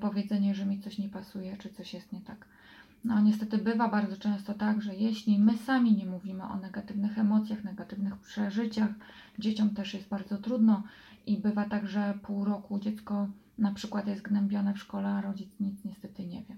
powiedzenie, 0.00 0.54
że 0.54 0.66
mi 0.66 0.80
coś 0.80 0.98
nie 0.98 1.08
pasuje, 1.08 1.56
czy 1.56 1.70
coś 1.70 1.94
jest 1.94 2.12
nie 2.12 2.20
tak. 2.20 2.46
No 3.04 3.20
niestety 3.20 3.58
bywa 3.58 3.88
bardzo 3.88 4.16
często 4.16 4.54
tak, 4.54 4.82
że 4.82 4.94
jeśli 4.94 5.38
my 5.38 5.58
sami 5.58 5.96
nie 5.96 6.06
mówimy 6.06 6.44
o 6.44 6.56
negatywnych 6.56 7.18
emocjach, 7.18 7.64
negatywnych 7.64 8.16
przeżyciach, 8.16 8.90
dzieciom 9.38 9.70
też 9.70 9.94
jest 9.94 10.08
bardzo 10.08 10.38
trudno 10.38 10.82
i 11.26 11.38
bywa 11.38 11.64
tak, 11.64 11.86
że 11.88 12.14
pół 12.22 12.44
roku 12.44 12.78
dziecko 12.78 13.28
na 13.58 13.72
przykład 13.72 14.06
jest 14.06 14.22
gnębione 14.22 14.74
w 14.74 14.78
szkole, 14.78 15.08
a 15.08 15.20
rodzic 15.20 15.48
nic 15.60 15.84
niestety 15.84 16.26
nie 16.26 16.42
wie. 16.42 16.56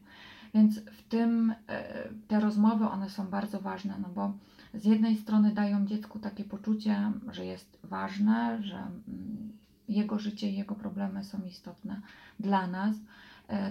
Więc 0.55 0.79
w 0.79 1.03
tym 1.03 1.55
e, 1.69 2.09
te 2.29 2.41
rozmowy 2.41 2.85
one 2.85 3.11
są 3.11 3.27
bardzo 3.27 3.61
ważne, 3.61 3.95
no 4.03 4.09
bo 4.09 4.33
z 4.75 4.85
jednej 4.85 5.17
strony 5.17 5.55
dają 5.55 5.87
dziecku 5.87 6.19
takie 6.19 6.45
poczucie, 6.45 7.13
że 7.31 7.47
jest 7.47 7.79
ważne, 7.85 8.63
że 8.63 8.77
mm, 8.77 9.53
jego 9.89 10.19
życie 10.19 10.51
i 10.51 10.57
jego 10.57 10.75
problemy 10.75 11.25
są 11.25 11.39
istotne 11.45 12.01
dla 12.41 12.67
nas, 12.67 12.97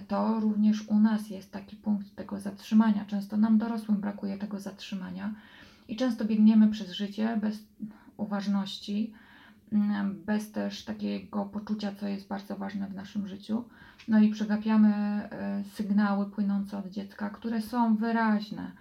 to 0.07 0.39
również 0.39 0.87
u 0.87 0.99
nas 0.99 1.29
jest 1.29 1.51
taki 1.51 1.75
punkt 1.75 2.15
tego 2.15 2.39
zatrzymania. 2.39 3.05
Często 3.05 3.37
nam 3.37 3.57
dorosłym 3.57 4.01
brakuje 4.01 4.37
tego 4.37 4.59
zatrzymania 4.59 5.33
i 5.87 5.95
często 5.95 6.25
biegniemy 6.25 6.67
przez 6.67 6.91
życie 6.91 7.37
bez 7.41 7.63
uważności, 8.17 9.13
bez 10.25 10.51
też 10.51 10.85
takiego 10.85 11.45
poczucia, 11.45 11.95
co 11.99 12.07
jest 12.07 12.27
bardzo 12.27 12.57
ważne 12.57 12.87
w 12.87 12.95
naszym 12.95 13.27
życiu. 13.27 13.63
No 14.07 14.19
i 14.19 14.29
przegapiamy 14.29 14.89
e, 14.93 15.63
sygnały 15.73 16.25
płynące 16.25 16.77
od 16.77 16.89
dziecka, 16.89 17.29
które 17.29 17.61
są 17.61 17.95
wyraźne. 17.95 18.71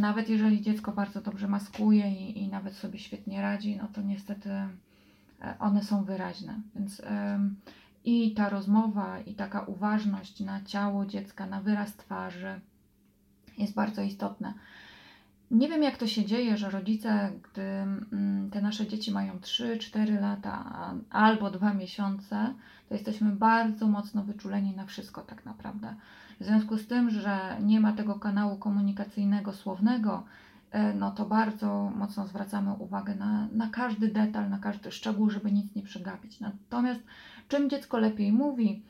Nawet 0.00 0.28
jeżeli 0.28 0.62
dziecko 0.62 0.92
bardzo 0.92 1.20
dobrze 1.20 1.48
maskuje 1.48 2.12
i, 2.12 2.42
i 2.42 2.48
nawet 2.48 2.74
sobie 2.74 2.98
świetnie 2.98 3.42
radzi, 3.42 3.76
no 3.76 3.88
to 3.92 4.02
niestety 4.02 4.50
e, 4.50 4.68
one 5.58 5.82
są 5.82 6.04
wyraźne. 6.04 6.60
Więc 6.76 7.02
i 8.04 8.34
ta 8.34 8.48
rozmowa, 8.48 9.20
i 9.20 9.34
taka 9.34 9.60
uważność 9.60 10.40
na 10.40 10.64
ciało 10.64 11.06
dziecka, 11.06 11.46
na 11.46 11.60
wyraz 11.60 11.96
twarzy 11.96 12.60
jest 13.58 13.74
bardzo 13.74 14.02
istotna. 14.02 14.54
Nie 15.50 15.68
wiem, 15.68 15.82
jak 15.82 15.96
to 15.96 16.06
się 16.06 16.24
dzieje, 16.24 16.56
że 16.56 16.70
rodzice, 16.70 17.32
gdy 17.42 17.62
mm, 17.62 18.50
te 18.50 18.62
nasze 18.62 18.86
dzieci 18.86 19.12
mają 19.12 19.38
3-4 19.38 20.20
lata 20.20 20.64
albo 21.10 21.50
2 21.50 21.74
miesiące, 21.74 22.54
to 22.88 22.94
jesteśmy 22.94 23.30
bardzo 23.30 23.88
mocno 23.88 24.22
wyczuleni 24.22 24.76
na 24.76 24.86
wszystko, 24.86 25.22
tak 25.22 25.44
naprawdę. 25.44 25.94
W 26.40 26.44
związku 26.44 26.78
z 26.78 26.86
tym, 26.86 27.10
że 27.10 27.56
nie 27.60 27.80
ma 27.80 27.92
tego 27.92 28.14
kanału 28.14 28.56
komunikacyjnego, 28.56 29.52
słownego, 29.52 30.24
no 30.94 31.10
to 31.10 31.24
bardzo 31.24 31.92
mocno 31.96 32.26
zwracamy 32.26 32.72
uwagę 32.72 33.14
na, 33.14 33.48
na 33.52 33.68
każdy 33.68 34.08
detal, 34.08 34.50
na 34.50 34.58
każdy 34.58 34.92
szczegół, 34.92 35.30
żeby 35.30 35.52
nic 35.52 35.74
nie 35.74 35.82
przegapić. 35.82 36.40
Natomiast 36.40 37.00
czym 37.48 37.70
dziecko 37.70 37.98
lepiej 37.98 38.32
mówi, 38.32 38.82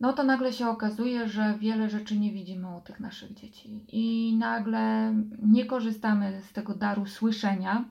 no 0.00 0.12
to 0.12 0.22
nagle 0.22 0.52
się 0.52 0.68
okazuje, 0.68 1.28
że 1.28 1.58
wiele 1.58 1.90
rzeczy 1.90 2.18
nie 2.18 2.32
widzimy 2.32 2.76
u 2.76 2.80
tych 2.80 3.00
naszych 3.00 3.34
dzieci 3.34 3.80
i 3.88 4.36
nagle 4.38 5.14
nie 5.42 5.66
korzystamy 5.66 6.40
z 6.50 6.52
tego 6.52 6.74
daru 6.74 7.06
słyszenia 7.06 7.84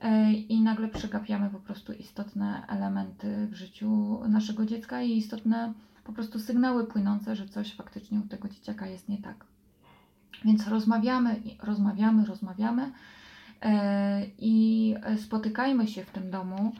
e, 0.00 0.32
i 0.32 0.60
nagle 0.60 0.88
przegapiamy 0.88 1.50
po 1.50 1.58
prostu 1.58 1.92
istotne 1.92 2.62
elementy 2.68 3.46
w 3.46 3.54
życiu 3.54 4.20
naszego 4.28 4.66
dziecka 4.66 5.02
i 5.02 5.16
istotne 5.16 5.72
po 6.04 6.12
prostu 6.12 6.38
sygnały 6.38 6.86
płynące, 6.86 7.36
że 7.36 7.48
coś 7.48 7.74
faktycznie 7.74 8.20
u 8.20 8.22
tego 8.22 8.48
dzieciaka 8.48 8.86
jest 8.86 9.08
nie 9.08 9.18
tak. 9.18 9.44
Więc 10.44 10.68
rozmawiamy, 10.68 11.40
rozmawiamy, 11.62 12.24
rozmawiamy 12.24 12.92
e, 13.62 14.26
i 14.38 14.94
spotykajmy 15.16 15.86
się 15.86 16.04
w 16.04 16.10
tym 16.10 16.30
domu 16.30 16.72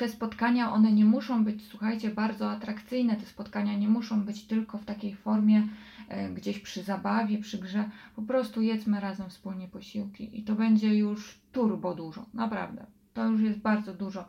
te 0.00 0.08
spotkania, 0.08 0.72
one 0.72 0.92
nie 0.92 1.04
muszą 1.04 1.44
być, 1.44 1.64
słuchajcie, 1.64 2.10
bardzo 2.10 2.50
atrakcyjne. 2.50 3.16
Te 3.16 3.26
spotkania 3.26 3.78
nie 3.78 3.88
muszą 3.88 4.24
być 4.24 4.44
tylko 4.44 4.78
w 4.78 4.84
takiej 4.84 5.14
formie 5.14 5.68
e, 6.08 6.30
gdzieś 6.30 6.58
przy 6.58 6.82
zabawie, 6.82 7.38
przy 7.38 7.58
grze. 7.58 7.90
Po 8.16 8.22
prostu 8.22 8.62
jedzmy 8.62 9.00
razem 9.00 9.30
wspólnie 9.30 9.68
posiłki 9.68 10.38
i 10.38 10.42
to 10.42 10.54
będzie 10.54 10.94
już 10.94 11.40
turbo 11.52 11.94
dużo, 11.94 12.26
naprawdę. 12.34 12.86
To 13.14 13.26
już 13.26 13.40
jest 13.40 13.58
bardzo 13.58 13.94
dużo. 13.94 14.24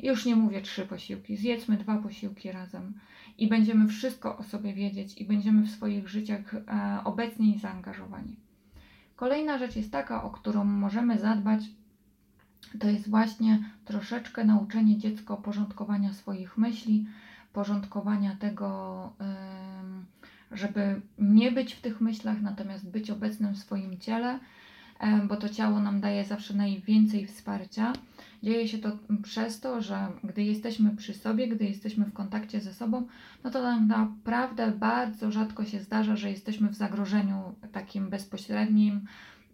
Już 0.00 0.24
nie 0.24 0.36
mówię 0.36 0.62
trzy 0.62 0.86
posiłki, 0.86 1.36
zjedzmy 1.36 1.76
dwa 1.76 1.98
posiłki 1.98 2.52
razem 2.52 2.92
i 3.38 3.48
będziemy 3.48 3.88
wszystko 3.88 4.38
o 4.38 4.42
sobie 4.42 4.74
wiedzieć 4.74 5.20
i 5.20 5.24
będziemy 5.24 5.66
w 5.66 5.70
swoich 5.70 6.08
życiach 6.08 6.54
e, 6.54 6.60
obecni 7.04 7.56
i 7.56 7.58
zaangażowani. 7.58 8.36
Kolejna 9.16 9.58
rzecz 9.58 9.76
jest 9.76 9.92
taka, 9.92 10.22
o 10.22 10.30
którą 10.30 10.64
możemy 10.64 11.18
zadbać 11.18 11.60
to 12.78 12.88
jest 12.88 13.10
właśnie 13.10 13.70
troszeczkę 13.84 14.44
nauczenie 14.44 14.98
dziecko 14.98 15.36
porządkowania 15.36 16.12
swoich 16.12 16.58
myśli, 16.58 17.06
porządkowania 17.52 18.36
tego, 18.36 19.12
żeby 20.52 21.00
nie 21.18 21.52
być 21.52 21.74
w 21.74 21.80
tych 21.80 22.00
myślach, 22.00 22.40
natomiast 22.42 22.90
być 22.90 23.10
obecnym 23.10 23.54
w 23.54 23.58
swoim 23.58 23.98
ciele, 23.98 24.38
bo 25.28 25.36
to 25.36 25.48
ciało 25.48 25.80
nam 25.80 26.00
daje 26.00 26.24
zawsze 26.24 26.54
najwięcej 26.54 27.26
wsparcia. 27.26 27.92
Dzieje 28.42 28.68
się 28.68 28.78
to 28.78 28.90
przez 29.22 29.60
to, 29.60 29.82
że 29.82 30.08
gdy 30.24 30.42
jesteśmy 30.42 30.96
przy 30.96 31.14
sobie, 31.14 31.48
gdy 31.48 31.64
jesteśmy 31.64 32.04
w 32.04 32.12
kontakcie 32.12 32.60
ze 32.60 32.74
sobą, 32.74 33.06
no 33.44 33.50
to 33.50 33.62
tak 33.62 33.80
naprawdę 33.80 34.72
bardzo 34.72 35.30
rzadko 35.30 35.64
się 35.64 35.80
zdarza, 35.80 36.16
że 36.16 36.30
jesteśmy 36.30 36.68
w 36.68 36.74
zagrożeniu 36.74 37.54
takim 37.72 38.08
bezpośrednim, 38.10 39.06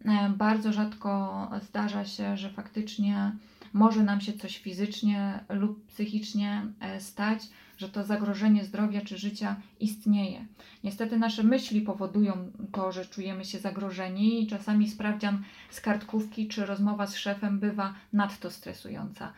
E, 0.04 0.28
bardzo 0.28 0.72
rzadko 0.72 1.50
zdarza 1.62 2.04
się, 2.04 2.36
że 2.36 2.50
faktycznie 2.50 3.32
może 3.72 4.02
nam 4.02 4.20
się 4.20 4.32
coś 4.32 4.58
fizycznie 4.58 5.40
lub 5.48 5.86
psychicznie 5.86 6.62
e, 6.80 7.00
stać, 7.00 7.48
że 7.80 7.88
to 7.88 8.04
zagrożenie 8.04 8.64
zdrowia 8.64 9.00
czy 9.00 9.18
życia 9.18 9.56
istnieje. 9.80 10.46
Niestety 10.84 11.18
nasze 11.18 11.42
myśli 11.42 11.80
powodują 11.80 12.50
to, 12.72 12.92
że 12.92 13.06
czujemy 13.06 13.44
się 13.44 13.58
zagrożeni 13.58 14.42
i 14.42 14.46
czasami 14.46 14.88
sprawdzian 14.88 15.42
z 15.70 15.80
kartkówki 15.80 16.48
czy 16.48 16.66
rozmowa 16.66 17.06
z 17.06 17.16
szefem 17.16 17.58
bywa 17.58 17.94
nadto 18.12 18.50
stresująca. 18.50 19.32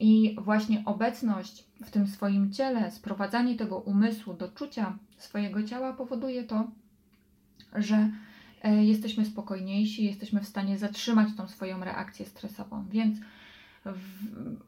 I 0.00 0.36
właśnie 0.40 0.82
obecność 0.84 1.64
w 1.84 1.90
tym 1.90 2.06
swoim 2.06 2.52
ciele, 2.52 2.90
sprowadzanie 2.90 3.56
tego 3.56 3.78
umysłu 3.78 4.34
do 4.34 4.48
czucia 4.48 4.98
swojego 5.18 5.62
ciała 5.62 5.92
powoduje 5.92 6.44
to, 6.44 6.70
że 7.74 8.10
e, 8.62 8.84
jesteśmy 8.84 9.24
spokojniejsi, 9.24 10.04
jesteśmy 10.04 10.40
w 10.40 10.48
stanie 10.48 10.78
zatrzymać 10.78 11.28
tą 11.36 11.48
swoją 11.48 11.84
reakcję 11.84 12.26
stresową. 12.26 12.84
Więc 12.90 13.18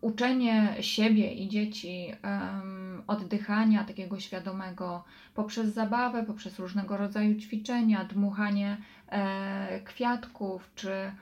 uczenie 0.00 0.76
siebie 0.80 1.32
i 1.32 1.48
dzieci 1.48 2.12
um, 2.24 3.02
oddychania 3.06 3.84
takiego 3.84 4.20
świadomego 4.20 5.04
poprzez 5.34 5.74
zabawę, 5.74 6.22
poprzez 6.22 6.58
różnego 6.58 6.96
rodzaju 6.96 7.34
ćwiczenia, 7.34 8.04
dmuchanie 8.04 8.76
e, 9.08 9.80
kwiatków 9.80 10.70
czy 10.74 10.90
e, 10.90 11.12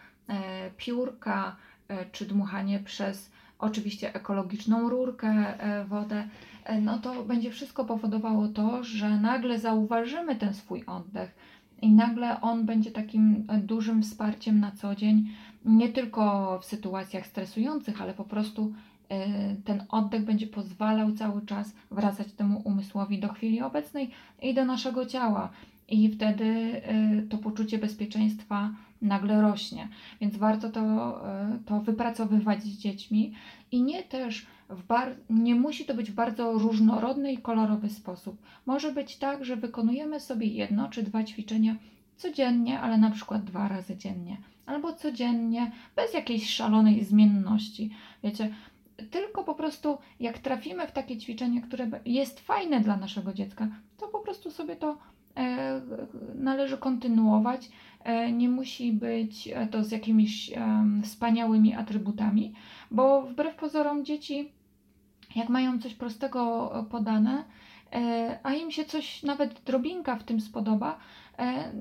piórka, 0.76 1.56
e, 1.88 2.06
czy 2.12 2.26
dmuchanie 2.26 2.80
przez 2.80 3.30
oczywiście 3.58 4.14
ekologiczną 4.14 4.88
rurkę, 4.88 5.28
e, 5.28 5.84
wodę, 5.84 6.28
e, 6.64 6.80
no 6.80 6.98
to 6.98 7.24
będzie 7.24 7.50
wszystko 7.50 7.84
powodowało 7.84 8.48
to, 8.48 8.84
że 8.84 9.10
nagle 9.10 9.58
zauważymy 9.58 10.36
ten 10.36 10.54
swój 10.54 10.84
oddech 10.86 11.34
i 11.82 11.92
nagle 11.92 12.40
on 12.40 12.66
będzie 12.66 12.90
takim 12.90 13.44
e, 13.48 13.58
dużym 13.58 14.02
wsparciem 14.02 14.60
na 14.60 14.70
co 14.70 14.94
dzień, 14.94 15.28
nie 15.64 15.88
tylko 15.88 16.58
w 16.58 16.64
sytuacjach 16.64 17.26
stresujących, 17.26 18.02
ale 18.02 18.14
po 18.14 18.24
prostu 18.24 18.72
ten 19.64 19.84
oddech 19.88 20.24
będzie 20.24 20.46
pozwalał 20.46 21.12
cały 21.12 21.46
czas 21.46 21.72
wracać 21.90 22.32
temu 22.32 22.62
umysłowi 22.64 23.18
do 23.18 23.28
chwili 23.28 23.62
obecnej 23.62 24.10
i 24.42 24.54
do 24.54 24.64
naszego 24.64 25.06
ciała. 25.06 25.50
I 25.88 26.08
wtedy 26.08 26.82
to 27.30 27.38
poczucie 27.38 27.78
bezpieczeństwa 27.78 28.70
nagle 29.02 29.42
rośnie. 29.42 29.88
Więc 30.20 30.36
warto 30.36 30.70
to, 30.70 30.80
e, 31.28 31.58
to 31.66 31.80
wypracowywać 31.80 32.62
z 32.62 32.78
dziećmi 32.78 33.32
i 33.72 33.82
nie 33.82 34.02
też 34.02 34.46
w 34.68 34.86
bar- 34.86 35.16
nie 35.30 35.54
musi 35.54 35.84
to 35.84 35.94
być 35.94 36.10
w 36.10 36.14
bardzo 36.14 36.52
różnorodny 36.52 37.32
i 37.32 37.38
kolorowy 37.38 37.88
sposób. 37.88 38.42
Może 38.66 38.92
być 38.92 39.16
tak, 39.16 39.44
że 39.44 39.56
wykonujemy 39.56 40.20
sobie 40.20 40.46
jedno 40.46 40.88
czy 40.88 41.02
dwa 41.02 41.24
ćwiczenia 41.24 41.76
codziennie, 42.22 42.80
ale 42.80 42.98
na 42.98 43.10
przykład 43.10 43.44
dwa 43.44 43.68
razy 43.68 43.96
dziennie, 43.96 44.36
albo 44.66 44.92
codziennie, 44.92 45.72
bez 45.96 46.14
jakiejś 46.14 46.50
szalonej 46.50 47.04
zmienności. 47.04 47.90
Wiecie, 48.24 48.54
tylko 49.10 49.44
po 49.44 49.54
prostu 49.54 49.98
jak 50.20 50.38
trafimy 50.38 50.86
w 50.86 50.92
takie 50.92 51.18
ćwiczenie, 51.18 51.60
które 51.60 51.90
jest 52.04 52.40
fajne 52.40 52.80
dla 52.80 52.96
naszego 52.96 53.34
dziecka, 53.34 53.68
to 53.96 54.08
po 54.08 54.18
prostu 54.18 54.50
sobie 54.50 54.76
to 54.76 54.98
e, 55.36 55.80
należy 56.34 56.78
kontynuować 56.78 57.70
E, 58.04 58.32
nie 58.32 58.48
musi 58.48 58.92
być 58.92 59.48
e, 59.48 59.66
to 59.66 59.84
z 59.84 59.90
jakimiś 59.90 60.50
wspaniałymi 61.02 61.74
atrybutami, 61.74 62.52
bo 62.90 63.22
wbrew 63.22 63.54
pozorom 63.54 64.04
dzieci, 64.04 64.52
jak 65.36 65.48
mają 65.48 65.78
coś 65.78 65.94
prostego 65.94 66.72
e, 66.78 66.84
podane, 66.84 67.44
a 68.42 68.52
im 68.52 68.70
się 68.70 68.84
coś, 68.84 69.22
nawet 69.22 69.60
drobinka 69.60 70.16
w 70.16 70.24
tym 70.24 70.40
spodoba, 70.40 70.98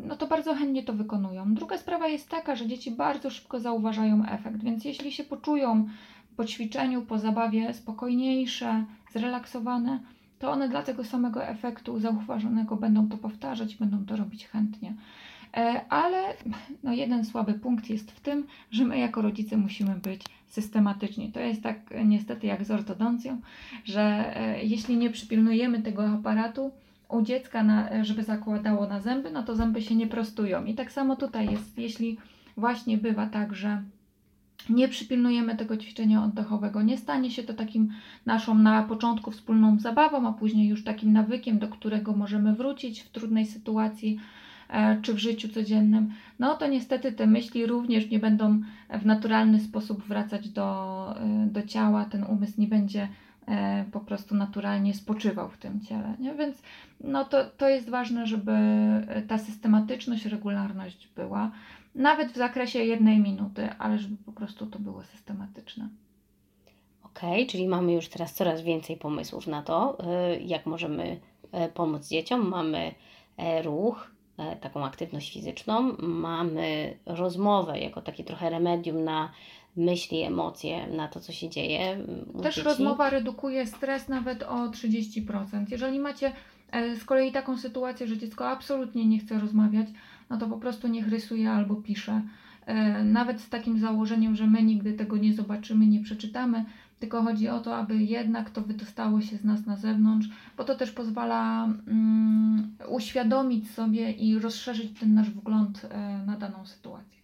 no 0.07 0.15
to 0.15 0.27
bardzo 0.27 0.55
chętnie 0.55 0.83
to 0.83 0.93
wykonują. 0.93 1.53
Druga 1.53 1.77
sprawa 1.77 2.07
jest 2.07 2.29
taka, 2.29 2.55
że 2.55 2.67
dzieci 2.67 2.91
bardzo 2.91 3.29
szybko 3.29 3.59
zauważają 3.59 4.25
efekt, 4.25 4.63
więc 4.63 4.85
jeśli 4.85 5.11
się 5.11 5.23
poczują 5.23 5.87
po 6.37 6.45
ćwiczeniu, 6.45 7.01
po 7.01 7.19
zabawie 7.19 7.73
spokojniejsze, 7.73 8.85
zrelaksowane, 9.13 9.99
to 10.39 10.51
one 10.51 10.69
dla 10.69 10.83
tego 10.83 11.03
samego 11.03 11.45
efektu 11.45 11.99
zauważonego 11.99 12.75
będą 12.75 13.09
to 13.09 13.17
powtarzać, 13.17 13.75
będą 13.75 14.05
to 14.05 14.15
robić 14.15 14.47
chętnie. 14.47 14.93
E, 15.57 15.85
ale 15.89 16.33
no 16.83 16.93
jeden 16.93 17.25
słaby 17.25 17.53
punkt 17.53 17.89
jest 17.89 18.11
w 18.11 18.19
tym, 18.19 18.47
że 18.71 18.85
my 18.85 18.99
jako 18.99 19.21
rodzice 19.21 19.57
musimy 19.57 19.95
być 19.95 20.23
systematyczni. 20.47 21.31
To 21.31 21.39
jest 21.39 21.63
tak 21.63 21.77
niestety 22.05 22.47
jak 22.47 22.65
z 22.65 22.71
ortodoncją, 22.71 23.41
że 23.85 24.01
e, 24.37 24.63
jeśli 24.63 24.97
nie 24.97 25.09
przypilnujemy 25.09 25.81
tego 25.81 26.07
aparatu, 26.07 26.71
u 27.09 27.21
dziecka, 27.21 27.63
na, 27.63 28.03
żeby 28.03 28.23
zakładało 28.23 28.87
na 28.87 28.99
zęby, 28.99 29.31
no 29.31 29.43
to 29.43 29.55
zęby 29.55 29.81
się 29.81 29.95
nie 29.95 30.07
prostują. 30.07 30.65
I 30.65 30.73
tak 30.73 30.91
samo 30.91 31.15
tutaj 31.15 31.51
jest, 31.51 31.77
jeśli 31.77 32.17
właśnie 32.57 32.97
bywa 32.97 33.25
tak, 33.25 33.55
że 33.55 33.83
nie 34.69 34.87
przypilnujemy 34.87 35.57
tego 35.57 35.77
ćwiczenia 35.77 36.23
oddechowego, 36.23 36.81
nie 36.81 36.97
stanie 36.97 37.31
się 37.31 37.43
to 37.43 37.53
takim 37.53 37.91
naszą 38.25 38.55
na 38.55 38.83
początku 38.83 39.31
wspólną 39.31 39.79
zabawą, 39.79 40.27
a 40.27 40.33
później 40.33 40.67
już 40.67 40.83
takim 40.83 41.13
nawykiem, 41.13 41.59
do 41.59 41.67
którego 41.67 42.13
możemy 42.13 42.55
wrócić 42.55 43.01
w 43.01 43.09
trudnej 43.09 43.45
sytuacji, 43.45 44.19
E, 44.19 44.40
czy 45.01 45.13
w 45.13 45.17
życiu 45.17 45.49
codziennym, 45.49 46.13
no 46.39 46.55
to 46.55 46.67
niestety 46.67 47.11
te 47.11 47.27
myśli 47.27 47.65
również 47.65 48.09
nie 48.09 48.19
będą 48.19 48.61
w 48.89 49.05
naturalny 49.05 49.59
sposób 49.59 50.03
wracać 50.03 50.49
do, 50.49 51.15
e, 51.19 51.47
do 51.51 51.63
ciała, 51.63 52.05
ten 52.05 52.23
umysł 52.23 52.61
nie 52.61 52.67
będzie 52.67 53.07
e, 53.47 53.85
po 53.91 53.99
prostu 53.99 54.35
naturalnie 54.35 54.93
spoczywał 54.93 55.49
w 55.49 55.57
tym 55.57 55.81
ciele. 55.81 56.13
Nie? 56.19 56.33
Więc 56.33 56.61
no 57.01 57.25
to, 57.25 57.45
to 57.45 57.69
jest 57.69 57.89
ważne, 57.89 58.27
żeby 58.27 58.51
ta 59.27 59.37
systematyczność, 59.37 60.25
regularność 60.25 61.09
była, 61.15 61.51
nawet 61.95 62.31
w 62.31 62.37
zakresie 62.37 62.79
jednej 62.79 63.19
minuty, 63.19 63.69
ale 63.79 63.97
żeby 63.97 64.17
po 64.17 64.31
prostu 64.31 64.65
to 64.65 64.79
było 64.79 65.03
systematyczne. 65.03 65.89
Okej, 67.03 67.31
okay, 67.31 67.45
czyli 67.45 67.67
mamy 67.67 67.93
już 67.93 68.07
teraz 68.07 68.33
coraz 68.33 68.61
więcej 68.61 68.97
pomysłów 68.97 69.47
na 69.47 69.61
to, 69.61 69.97
jak 70.45 70.65
możemy 70.65 71.19
pomóc 71.73 72.07
dzieciom. 72.07 72.49
Mamy 72.49 72.91
ruch, 73.63 74.11
E, 74.17 74.20
taką 74.61 74.85
aktywność 74.85 75.33
fizyczną, 75.33 75.95
mamy 75.99 76.97
rozmowę 77.05 77.79
jako 77.79 78.01
takie 78.01 78.23
trochę 78.23 78.49
remedium 78.49 79.03
na 79.03 79.31
myśli, 79.75 80.21
emocje, 80.21 80.87
na 80.87 81.07
to, 81.07 81.19
co 81.19 81.31
się 81.31 81.49
dzieje. 81.49 81.97
Też 82.43 82.55
dzieci. 82.55 82.67
rozmowa 82.67 83.09
redukuje 83.09 83.67
stres 83.67 84.09
nawet 84.09 84.43
o 84.43 84.67
30%. 84.67 85.65
Jeżeli 85.69 85.99
macie 85.99 86.31
e, 86.71 86.95
z 86.95 87.03
kolei 87.03 87.31
taką 87.31 87.57
sytuację, 87.57 88.07
że 88.07 88.17
dziecko 88.17 88.49
absolutnie 88.49 89.05
nie 89.05 89.19
chce 89.19 89.39
rozmawiać, 89.39 89.87
no 90.29 90.37
to 90.37 90.47
po 90.47 90.57
prostu 90.57 90.87
niech 90.87 91.09
rysuje 91.09 91.51
albo 91.51 91.75
pisze. 91.75 92.21
E, 92.65 93.03
nawet 93.03 93.41
z 93.41 93.49
takim 93.49 93.79
założeniem, 93.79 94.35
że 94.35 94.47
my 94.47 94.63
nigdy 94.63 94.93
tego 94.93 95.17
nie 95.17 95.33
zobaczymy, 95.33 95.87
nie 95.87 96.03
przeczytamy, 96.03 96.65
tylko 97.01 97.21
chodzi 97.23 97.49
o 97.49 97.59
to, 97.59 97.75
aby 97.75 97.97
jednak 97.97 98.49
to 98.49 98.61
wydostało 98.61 99.21
się 99.21 99.37
z 99.37 99.43
nas 99.43 99.65
na 99.65 99.75
zewnątrz, 99.75 100.27
bo 100.57 100.63
to 100.63 100.75
też 100.75 100.91
pozwala 100.91 101.63
um, 101.87 102.77
uświadomić 102.89 103.71
sobie 103.71 104.11
i 104.11 104.39
rozszerzyć 104.39 104.99
ten 104.99 105.13
nasz 105.13 105.29
wgląd 105.29 105.85
e, 105.89 105.97
na 106.25 106.37
daną 106.37 106.65
sytuację. 106.65 107.21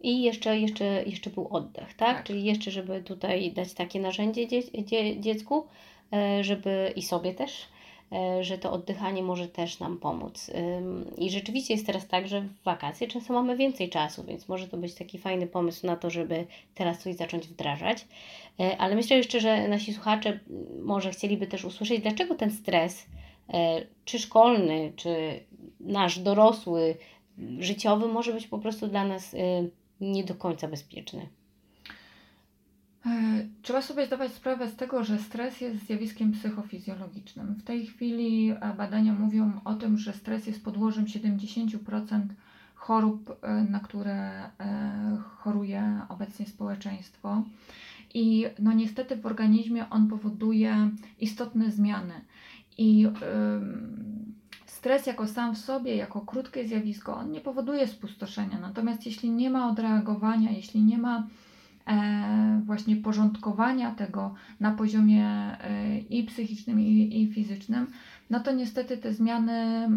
I 0.00 0.22
jeszcze, 0.22 0.60
jeszcze, 0.60 0.84
jeszcze 0.84 1.30
był 1.30 1.48
oddech, 1.48 1.94
tak? 1.94 2.16
tak? 2.16 2.24
Czyli 2.24 2.44
jeszcze, 2.44 2.70
żeby 2.70 3.02
tutaj 3.02 3.52
dać 3.52 3.74
takie 3.74 4.00
narzędzie 4.00 4.48
dzie, 4.48 4.62
dzie, 4.84 5.20
dziecku, 5.20 5.66
e, 6.12 6.44
żeby 6.44 6.92
i 6.96 7.02
sobie 7.02 7.34
też, 7.34 7.68
że 8.40 8.58
to 8.58 8.72
oddychanie 8.72 9.22
może 9.22 9.48
też 9.48 9.80
nam 9.80 9.98
pomóc. 9.98 10.50
I 11.18 11.30
rzeczywiście 11.30 11.74
jest 11.74 11.86
teraz 11.86 12.08
tak, 12.08 12.28
że 12.28 12.40
w 12.40 12.62
wakacje 12.64 13.08
często 13.08 13.32
mamy 13.32 13.56
więcej 13.56 13.90
czasu, 13.90 14.24
więc 14.24 14.48
może 14.48 14.68
to 14.68 14.76
być 14.76 14.94
taki 14.94 15.18
fajny 15.18 15.46
pomysł 15.46 15.86
na 15.86 15.96
to, 15.96 16.10
żeby 16.10 16.46
teraz 16.74 17.02
coś 17.02 17.14
zacząć 17.14 17.48
wdrażać. 17.48 18.06
E, 18.60 18.76
ale 18.78 18.94
myślę 18.94 19.16
jeszcze, 19.16 19.40
że 19.40 19.68
nasi 19.68 19.94
słuchacze 19.94 20.40
może 20.82 21.10
chcieliby 21.10 21.46
też 21.46 21.64
usłyszeć, 21.64 22.00
dlaczego 22.02 22.34
ten 22.34 22.50
stres, 22.50 23.06
e, 23.52 23.86
czy 24.04 24.18
szkolny, 24.18 24.92
czy 24.96 25.40
nasz 25.80 26.18
dorosły, 26.18 26.96
życiowy, 27.58 28.08
może 28.08 28.32
być 28.32 28.46
po 28.46 28.58
prostu 28.58 28.88
dla 28.88 29.04
nas 29.04 29.36
nie 30.00 30.24
do 30.24 30.34
końca 30.34 30.68
bezpieczny. 30.68 31.28
E, 33.06 33.46
trzeba 33.62 33.82
sobie 33.82 34.06
zdawać 34.06 34.32
sprawę 34.32 34.68
z 34.68 34.76
tego, 34.76 35.04
że 35.04 35.18
stres 35.18 35.60
jest 35.60 35.86
zjawiskiem 35.86 36.32
psychofizjologicznym. 36.32 37.54
W 37.54 37.62
tej 37.62 37.86
chwili 37.86 38.50
e, 38.50 38.74
badania 38.76 39.12
mówią 39.12 39.60
o 39.64 39.74
tym, 39.74 39.98
że 39.98 40.12
stres 40.12 40.46
jest 40.46 40.64
podłożem 40.64 41.04
70% 41.04 42.20
chorób, 42.74 43.38
e, 43.42 43.62
na 43.62 43.80
które 43.80 44.50
choruje 45.38 46.00
obecnie 46.08 46.46
społeczeństwo. 46.46 47.42
I 48.14 48.46
no 48.58 48.72
niestety 48.72 49.16
w 49.16 49.26
organizmie 49.26 49.90
on 49.90 50.08
powoduje 50.08 50.90
istotne 51.20 51.70
zmiany. 51.70 52.14
I 52.78 53.08
stres 54.66 55.06
jako 55.06 55.26
sam 55.26 55.54
w 55.54 55.58
sobie, 55.58 55.96
jako 55.96 56.20
krótkie 56.20 56.68
zjawisko, 56.68 57.16
on 57.16 57.30
nie 57.30 57.40
powoduje 57.40 57.88
spustoszenia. 57.88 58.58
Natomiast 58.60 59.06
jeśli 59.06 59.30
nie 59.30 59.50
ma 59.50 59.68
odreagowania, 59.68 60.50
jeśli 60.50 60.82
nie 60.82 60.98
ma 60.98 61.26
właśnie 62.64 62.96
porządkowania 62.96 63.90
tego 63.90 64.34
na 64.60 64.70
poziomie 64.70 65.26
e, 65.26 65.98
i 65.98 66.24
psychicznym, 66.24 66.80
i, 66.80 67.22
i 67.22 67.32
fizycznym, 67.32 67.86
no 68.30 68.40
to 68.40 68.52
niestety 68.52 68.96
te 68.96 69.12
zmiany, 69.12 69.88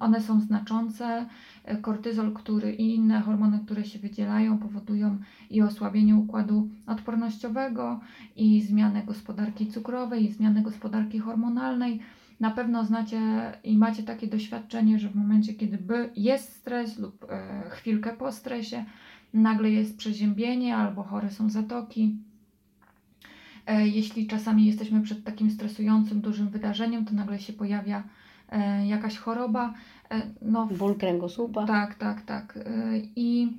one 0.00 0.20
są 0.20 0.40
znaczące. 0.40 1.26
Kortyzol, 1.82 2.32
który 2.32 2.72
i 2.74 2.94
inne 2.94 3.20
hormony, 3.20 3.60
które 3.64 3.84
się 3.84 3.98
wydzielają, 3.98 4.58
powodują 4.58 5.18
i 5.50 5.62
osłabienie 5.62 6.16
układu 6.16 6.68
odpornościowego, 6.86 8.00
i 8.36 8.62
zmianę 8.62 9.02
gospodarki 9.02 9.66
cukrowej, 9.66 10.24
i 10.24 10.32
zmianę 10.32 10.62
gospodarki 10.62 11.18
hormonalnej. 11.18 12.00
Na 12.40 12.50
pewno 12.50 12.84
znacie 12.84 13.20
i 13.64 13.78
macie 13.78 14.02
takie 14.02 14.26
doświadczenie, 14.26 14.98
że 14.98 15.08
w 15.08 15.16
momencie, 15.16 15.54
kiedy 15.54 15.78
jest 16.16 16.52
stres 16.52 16.98
lub 16.98 17.26
e, 17.30 17.62
chwilkę 17.70 18.12
po 18.12 18.32
stresie, 18.32 18.84
nagle 19.34 19.70
jest 19.70 19.96
przeziębienie 19.96 20.76
albo 20.76 21.02
chore 21.02 21.30
są 21.30 21.50
zatoki. 21.50 22.16
E, 23.66 23.88
jeśli 23.88 24.26
czasami 24.26 24.66
jesteśmy 24.66 25.00
przed 25.02 25.24
takim 25.24 25.50
stresującym, 25.50 26.20
dużym 26.20 26.48
wydarzeniem, 26.48 27.04
to 27.04 27.14
nagle 27.14 27.38
się 27.38 27.52
pojawia 27.52 28.02
e, 28.48 28.86
jakaś 28.86 29.18
choroba. 29.18 29.74
No, 30.42 30.66
Ból 30.66 30.94
kręgosłupa. 30.94 31.66
Tak, 31.66 31.94
tak, 31.94 32.22
tak. 32.22 32.58
I 33.16 33.56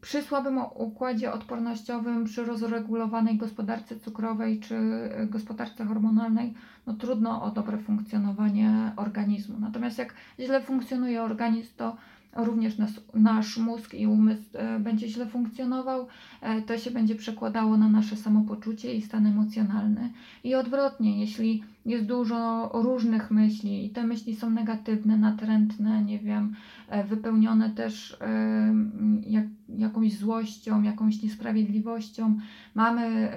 przy 0.00 0.22
słabym 0.22 0.58
układzie 0.74 1.32
odpornościowym, 1.32 2.24
przy 2.24 2.44
rozregulowanej 2.44 3.36
gospodarce 3.36 4.00
cukrowej 4.00 4.60
czy 4.60 4.76
gospodarce 5.26 5.84
hormonalnej, 5.84 6.54
no 6.86 6.94
trudno 6.94 7.42
o 7.42 7.50
dobre 7.50 7.78
funkcjonowanie 7.78 8.92
organizmu. 8.96 9.60
Natomiast 9.60 9.98
jak 9.98 10.14
źle 10.40 10.62
funkcjonuje 10.62 11.22
organizm, 11.22 11.70
to 11.76 11.96
również 12.36 12.78
nas, 12.78 12.90
nasz 13.14 13.58
mózg 13.58 13.94
i 13.94 14.06
umysł 14.06 14.42
e, 14.52 14.78
będzie 14.78 15.08
źle 15.08 15.26
funkcjonował, 15.26 16.06
e, 16.40 16.62
to 16.62 16.78
się 16.78 16.90
będzie 16.90 17.14
przekładało 17.14 17.76
na 17.76 17.88
nasze 17.88 18.16
samopoczucie 18.16 18.94
i 18.94 19.02
stan 19.02 19.26
emocjonalny. 19.26 20.10
I 20.44 20.54
odwrotnie, 20.54 21.20
jeśli 21.20 21.64
jest 21.86 22.06
dużo 22.06 22.70
różnych 22.74 23.30
myśli 23.30 23.86
i 23.86 23.90
te 23.90 24.04
myśli 24.04 24.36
są 24.36 24.50
negatywne, 24.50 25.16
natrętne, 25.16 26.02
nie 26.02 26.18
wiem, 26.18 26.54
e, 26.88 27.04
wypełnione 27.04 27.70
też 27.70 28.18
jak, 29.26 29.44
jakąś 29.68 30.16
złością, 30.16 30.82
jakąś 30.82 31.22
niesprawiedliwością, 31.22 32.38
mamy 32.74 33.32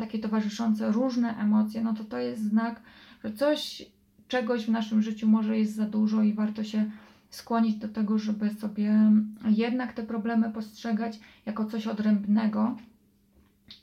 takie 0.00 0.18
towarzyszące 0.18 0.92
różne 0.92 1.36
emocje, 1.38 1.82
no 1.82 1.94
to 1.94 2.04
to 2.04 2.18
jest 2.18 2.42
znak, 2.42 2.80
że 3.24 3.32
coś, 3.32 3.86
czegoś 4.28 4.66
w 4.66 4.68
naszym 4.68 5.02
życiu 5.02 5.28
może 5.28 5.58
jest 5.58 5.74
za 5.74 5.86
dużo 5.86 6.22
i 6.22 6.32
warto 6.32 6.64
się 6.64 6.90
skłonić 7.34 7.76
do 7.76 7.88
tego, 7.88 8.18
żeby 8.18 8.50
sobie 8.50 9.12
jednak 9.48 9.92
te 9.92 10.02
problemy 10.02 10.50
postrzegać 10.50 11.20
jako 11.46 11.64
coś 11.64 11.86
odrębnego 11.86 12.76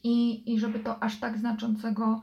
i, 0.04 0.54
i 0.54 0.60
żeby 0.60 0.80
to 0.80 1.04
aż 1.04 1.20
tak 1.20 1.38
znaczącego 1.38 2.22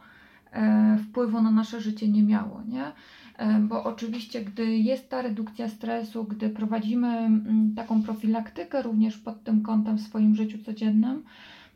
e, 0.52 0.98
wpływu 0.98 1.42
na 1.42 1.50
nasze 1.50 1.80
życie 1.80 2.08
nie 2.08 2.22
miało, 2.22 2.62
nie? 2.68 2.92
E, 3.36 3.60
bo 3.60 3.84
oczywiście, 3.84 4.44
gdy 4.44 4.76
jest 4.78 5.10
ta 5.10 5.22
redukcja 5.22 5.68
stresu, 5.68 6.24
gdy 6.24 6.50
prowadzimy 6.50 7.08
m, 7.18 7.72
taką 7.76 8.02
profilaktykę 8.02 8.82
również 8.82 9.18
pod 9.18 9.44
tym 9.44 9.62
kątem 9.62 9.98
w 9.98 10.02
swoim 10.02 10.34
życiu 10.34 10.58
codziennym, 10.58 11.22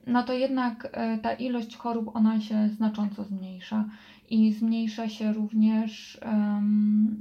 no 0.07 0.23
to 0.23 0.33
jednak 0.33 0.89
e, 0.93 1.19
ta 1.19 1.33
ilość 1.33 1.77
chorób 1.77 2.17
ona 2.17 2.41
się 2.41 2.69
znacząco 2.69 3.25
zmniejsza 3.25 3.85
i 4.33 4.53
zmniejsza 4.53 5.09
się 5.09 5.33
również 5.33 6.21
um, 6.27 7.17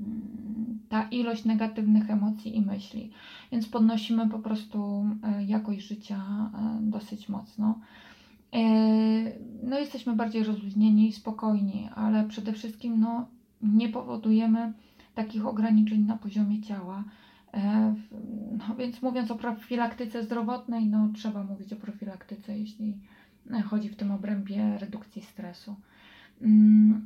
ta 0.89 1.03
ilość 1.03 1.45
negatywnych 1.45 2.09
emocji 2.09 2.57
i 2.57 2.61
myśli. 2.61 3.11
Więc 3.51 3.67
podnosimy 3.67 4.29
po 4.29 4.39
prostu 4.39 5.05
e, 5.23 5.43
jakość 5.43 5.87
życia 5.87 6.17
e, 6.17 6.79
dosyć 6.81 7.29
mocno. 7.29 7.79
No, 9.63 9.79
jesteśmy 9.79 10.15
bardziej 10.15 10.43
rozluźnieni 10.43 11.07
i 11.07 11.13
spokojni, 11.13 11.89
ale 11.95 12.27
przede 12.27 12.53
wszystkim 12.53 12.99
no, 12.99 13.27
nie 13.61 13.89
powodujemy 13.89 14.73
takich 15.15 15.45
ograniczeń 15.45 16.01
na 16.01 16.17
poziomie 16.17 16.61
ciała. 16.61 17.03
No, 18.57 18.75
więc 18.75 19.01
mówiąc 19.01 19.31
o 19.31 19.35
profilaktyce 19.35 20.23
zdrowotnej, 20.23 20.85
no, 20.85 21.09
trzeba 21.15 21.43
mówić 21.43 21.73
o 21.73 21.75
profilaktyce, 21.75 22.59
jeśli 22.59 22.97
chodzi 23.65 23.89
w 23.89 23.95
tym 23.95 24.11
obrębie 24.11 24.77
redukcji 24.77 25.21
stresu. 25.21 25.75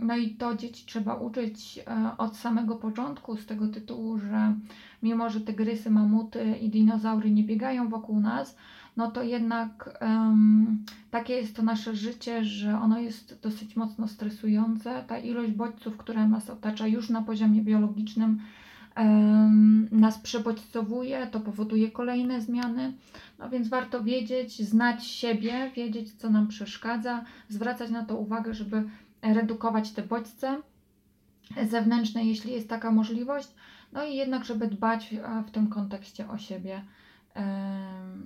No 0.02 0.17
i 0.17 0.30
to 0.30 0.56
dzieci 0.56 0.86
trzeba 0.86 1.15
uczyć 1.15 1.80
e, 1.88 2.17
od 2.17 2.38
samego 2.38 2.76
początku 2.76 3.38
z 3.38 3.45
tego 3.45 3.67
tytułu, 3.67 4.19
że 4.19 4.56
mimo, 5.04 5.30
że 5.30 5.41
tygrysy, 5.41 5.89
mamuty 5.89 6.56
i 6.62 6.69
dinozaury 6.69 7.32
nie 7.32 7.43
biegają 7.43 7.89
wokół 7.89 8.19
nas, 8.19 8.56
no 8.98 9.12
to 9.12 9.24
jednak 9.24 10.00
um, 10.02 10.84
takie 11.12 11.34
jest 11.34 11.56
to 11.56 11.63
nasze 11.63 11.95
życie, 11.95 12.45
że 12.45 12.80
ono 12.80 13.00
jest 13.00 13.39
dosyć 13.41 13.76
mocno 13.76 14.08
stresujące. 14.08 15.04
Ta 15.08 15.17
ilość 15.17 15.52
bodźców, 15.52 15.98
która 15.98 16.28
nas 16.28 16.50
otacza 16.50 16.88
już 16.88 17.10
na 17.10 17.21
poziomie 17.21 17.62
biologicznym, 17.62 18.39
um, 18.98 19.88
nas 19.91 20.19
przebodźcowuje, 20.19 21.28
to 21.28 21.39
powoduje 21.39 21.91
kolejne 21.91 22.41
zmiany. 22.41 22.93
No 23.39 23.50
więc 23.50 23.67
warto 23.67 24.04
wiedzieć, 24.04 24.62
znać 24.69 25.06
siebie, 25.08 25.71
wiedzieć, 25.76 26.12
co 26.12 26.30
nam 26.30 26.48
przeszkadza, 26.48 27.26
zwracać 27.50 27.91
na 27.91 28.06
to 28.06 28.17
uwagę, 28.17 28.54
żeby 28.54 28.84
redukować 29.33 29.91
te 29.91 30.01
bodźce 30.01 30.61
zewnętrzne, 31.69 32.25
jeśli 32.25 32.53
jest 32.53 32.69
taka 32.69 32.91
możliwość. 32.91 33.47
No 33.93 34.05
i 34.05 34.15
jednak, 34.15 34.45
żeby 34.45 34.67
dbać 34.67 35.15
w 35.47 35.51
tym 35.51 35.69
kontekście 35.69 36.29
o 36.29 36.38
siebie, 36.38 36.85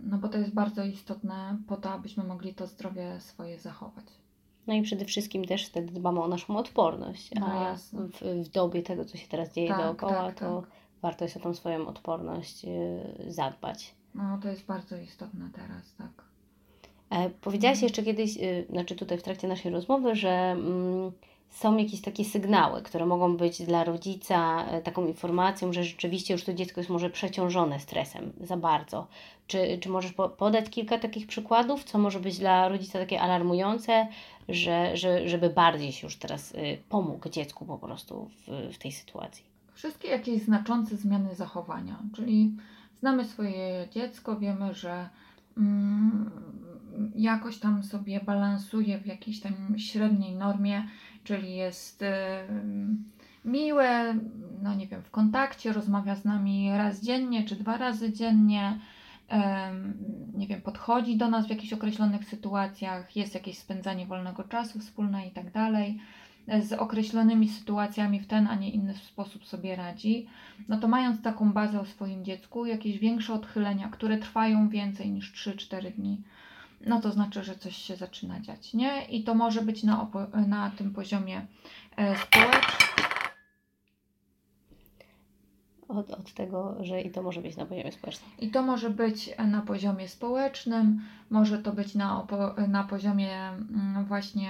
no 0.03 0.17
bo 0.17 0.29
to 0.29 0.38
jest 0.38 0.53
bardzo 0.53 0.83
istotne 0.83 1.57
po 1.67 1.77
to, 1.77 1.91
abyśmy 1.91 2.23
mogli 2.23 2.53
to 2.53 2.67
zdrowie 2.67 3.19
swoje 3.19 3.59
zachować. 3.59 4.05
No 4.67 4.73
i 4.73 4.81
przede 4.81 5.05
wszystkim 5.05 5.45
też 5.45 5.65
wtedy 5.65 5.93
dbamy 5.93 6.21
o 6.21 6.27
naszą 6.27 6.57
odporność, 6.57 7.31
no 7.39 7.45
a 7.45 7.75
w, 7.75 8.21
w 8.45 8.49
dobie 8.49 8.83
tego, 8.83 9.05
co 9.05 9.17
się 9.17 9.27
teraz 9.27 9.53
dzieje 9.53 9.69
tak, 9.69 9.77
dookoła, 9.77 10.25
tak, 10.25 10.39
to 10.39 10.62
tak. 10.62 10.71
warto 11.01 11.25
jest 11.25 11.38
o 11.38 11.39
tą 11.39 11.53
swoją 11.53 11.88
odporność 11.88 12.65
y, 12.65 13.31
zadbać. 13.31 13.95
No 14.15 14.39
to 14.41 14.49
jest 14.49 14.65
bardzo 14.65 14.97
istotne 14.97 15.49
teraz, 15.53 15.95
tak. 15.95 16.29
E, 17.10 17.30
powiedziałaś 17.30 17.82
jeszcze 17.82 18.04
kiedyś, 18.04 18.38
y, 18.38 18.65
znaczy 18.69 18.95
tutaj 18.95 19.17
w 19.17 19.24
trakcie 19.24 19.48
naszej 19.48 19.72
rozmowy, 19.72 20.15
że 20.15 20.30
mm, 20.30 21.12
są 21.50 21.78
jakieś 21.78 22.02
takie 22.02 22.26
sygnały, 22.26 22.82
które 22.82 23.06
mogą 23.06 23.38
być 23.38 23.62
dla 23.62 23.84
rodzica 23.84 24.65
e, 24.65 24.82
taką 24.82 25.08
informacją, 25.08 25.74
że 25.74 25.84
rzeczywiście 25.84 26.34
już 26.34 26.43
to 26.43 26.54
dziecko 26.54 26.80
jest 26.80 26.89
może 26.89 27.10
przeciążone 27.10 27.80
stresem 27.80 28.32
za 28.41 28.58
bardzo. 28.58 29.08
Czy, 29.48 29.78
czy 29.82 29.89
możesz 29.89 30.13
podać 30.38 30.69
kilka 30.69 30.98
takich 30.98 31.28
przykładów, 31.28 31.84
co 31.84 31.98
może 31.98 32.19
być 32.19 32.38
dla 32.38 32.69
rodzica 32.69 33.00
takie 33.00 33.22
alarmujące, 33.22 34.08
że, 34.50 34.98
że, 34.98 35.30
żeby 35.30 35.50
bardziej 35.50 35.91
się 35.91 36.08
już 36.08 36.15
teraz 36.15 36.52
y, 36.52 36.78
pomógł 36.89 37.30
dziecku 37.30 37.65
po 37.65 37.78
prostu 37.78 38.30
w, 38.48 38.74
w 38.74 38.78
tej 38.78 38.91
sytuacji? 38.91 39.43
Wszystkie 39.74 40.08
jakieś 40.08 40.41
znaczące 40.41 40.98
zmiany 40.98 41.36
zachowania, 41.36 42.00
czyli 42.15 42.52
znamy 43.00 43.26
swoje 43.26 43.88
dziecko, 43.91 44.36
wiemy, 44.36 44.74
że 44.74 45.10
mm, 45.58 46.32
jakoś 47.15 47.58
tam 47.58 47.84
sobie 47.84 48.19
balansuje 48.19 48.97
w 48.97 49.06
jakiejś 49.06 49.39
tam 49.39 49.54
średniej 49.78 50.36
normie, 50.36 50.88
czyli 51.23 51.56
jest 51.56 52.04
miłe, 53.45 54.15
no 54.62 54.75
nie 54.75 54.88
wiem, 54.88 55.02
w 55.02 55.12
kontakcie, 55.12 55.73
rozmawia 55.73 56.15
z 56.15 56.25
nami 56.25 56.71
raz 56.71 57.02
dziennie 57.02 57.43
czy 57.43 57.56
dwa 57.56 57.78
razy 57.78 58.13
dziennie, 58.13 58.80
nie 60.34 60.47
wiem, 60.47 60.62
podchodzi 60.62 61.17
do 61.17 61.30
nas 61.30 61.47
w 61.47 61.49
jakichś 61.49 61.73
określonych 61.73 62.25
sytuacjach, 62.25 63.15
jest 63.15 63.34
jakieś 63.34 63.58
spędzanie 63.58 64.06
wolnego 64.06 64.43
czasu 64.43 64.80
wspólne 64.80 65.28
i 65.28 65.32
tak 65.32 65.52
dalej 65.52 65.99
z 66.63 66.73
określonymi 66.73 67.49
sytuacjami 67.49 68.19
w 68.19 68.28
ten, 68.28 68.47
a 68.47 68.56
nie 68.56 68.69
inny 68.69 68.95
sposób 68.95 69.45
sobie 69.45 69.75
radzi, 69.75 70.28
no 70.67 70.78
to 70.78 70.88
mając 70.88 71.21
taką 71.21 71.54
bazę 71.54 71.80
o 71.80 71.86
swoim 71.86 72.25
dziecku, 72.25 72.65
jakieś 72.65 72.99
większe 72.99 73.34
odchylenia, 73.34 73.89
które 73.89 74.17
trwają 74.17 74.69
więcej 74.69 75.12
niż 75.12 75.34
3-4 75.34 75.91
dni, 75.91 76.21
no 76.86 77.02
to 77.02 77.12
znaczy, 77.12 77.44
że 77.44 77.56
coś 77.56 77.76
się 77.76 77.96
zaczyna 77.96 78.39
dziać, 78.39 78.74
nie? 78.74 79.06
I 79.06 79.24
to 79.24 79.36
może 79.36 79.62
być 79.62 79.84
na, 79.84 80.08
na 80.48 80.70
tym 80.70 80.94
poziomie 80.94 81.48
e, 81.98 82.15
społecznym. 82.18 82.89
Od, 85.88 86.12
od 86.12 86.34
tego, 86.34 86.78
że 86.80 87.02
i 87.02 87.12
to 87.12 87.24
może 87.24 87.42
być 87.42 87.58
na 87.58 87.65
poziomie 87.65 87.92
społecznym. 87.92 88.32
I 88.39 88.52
to 88.52 88.62
może 88.62 88.89
być 88.89 89.30
na 89.48 89.62
poziomie 89.62 90.08
społecznym, 90.08 91.02
może 91.30 91.58
to 91.60 91.74
być 91.74 91.96
na, 91.96 92.28
na 92.68 92.84
poziomie 92.84 93.50
mm, 93.50 94.06
właśnie 94.06 94.50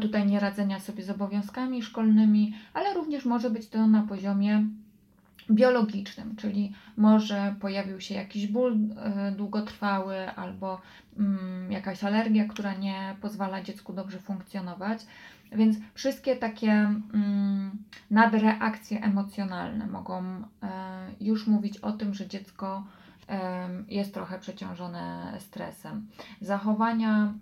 tutaj 0.00 0.26
nieradzenia 0.26 0.80
sobie 0.80 1.02
z 1.02 1.10
obowiązkami 1.10 1.82
szkolnymi, 1.82 2.54
ale 2.74 2.94
również 2.94 3.24
może 3.24 3.50
być 3.50 3.68
to 3.68 3.86
na 3.86 4.02
poziomie 4.02 4.66
biologicznym, 5.50 6.36
czyli 6.36 6.72
może 6.96 7.54
pojawił 7.60 8.00
się 8.00 8.14
jakiś 8.14 8.46
ból 8.46 8.72
e, 8.96 9.32
długotrwały 9.32 10.30
albo 10.30 10.80
mm, 11.18 11.72
jakaś 11.72 12.04
alergia, 12.04 12.44
która 12.48 12.74
nie 12.74 13.16
pozwala 13.20 13.62
dziecku 13.62 13.92
dobrze 13.92 14.18
funkcjonować. 14.18 15.06
Więc 15.52 15.76
wszystkie 15.94 16.36
takie 16.36 16.72
mm, 16.72 17.70
nadreakcje 18.10 19.02
emocjonalne 19.02 19.86
mogą 19.86 20.22
e, 20.22 20.42
już 21.20 21.46
mówić 21.46 21.78
o 21.78 21.92
tym, 21.92 22.14
że 22.14 22.26
dziecko 22.26 22.84
e, 23.28 23.68
jest 23.88 24.14
trochę 24.14 24.38
przeciążone 24.38 25.32
stresem. 25.38 26.06
Zachowania 26.40 27.32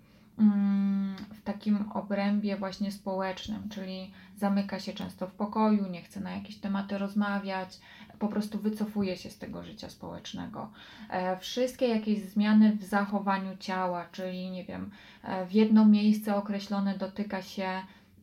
w 1.33 1.41
takim 1.43 1.91
obrębie 1.91 2.57
właśnie 2.57 2.91
społecznym, 2.91 3.69
czyli 3.69 4.11
zamyka 4.37 4.79
się 4.79 4.93
często 4.93 5.27
w 5.27 5.33
pokoju, 5.33 5.87
nie 5.87 6.01
chce 6.01 6.19
na 6.19 6.31
jakieś 6.31 6.57
tematy 6.57 6.97
rozmawiać, 6.97 7.79
po 8.19 8.27
prostu 8.27 8.59
wycofuje 8.59 9.17
się 9.17 9.29
z 9.29 9.37
tego 9.37 9.63
życia 9.63 9.89
społecznego. 9.89 10.69
E, 11.09 11.37
wszystkie 11.37 11.87
jakieś 11.87 12.21
zmiany 12.21 12.75
w 12.75 12.83
zachowaniu 12.83 13.57
ciała, 13.57 14.05
czyli 14.11 14.51
nie 14.51 14.65
wiem, 14.65 14.91
e, 15.23 15.45
w 15.45 15.51
jedno 15.51 15.85
miejsce 15.85 16.35
określone 16.35 16.97
dotyka 16.97 17.41
się 17.41 17.69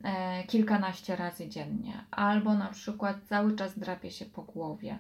e, 0.03 0.45
kilkanaście 0.45 1.17
razy 1.17 1.49
dziennie, 1.49 2.05
albo 2.11 2.55
na 2.55 2.69
przykład 2.69 3.17
cały 3.29 3.57
czas 3.57 3.79
drapie 3.79 4.11
się 4.11 4.25
po 4.25 4.43
głowie, 4.43 4.99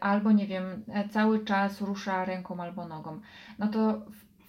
albo 0.00 0.32
nie 0.32 0.46
wiem, 0.46 0.84
cały 1.10 1.44
czas 1.44 1.80
rusza 1.80 2.24
ręką 2.24 2.60
albo 2.60 2.88
nogą, 2.88 3.20
no 3.58 3.68
to 3.68 4.02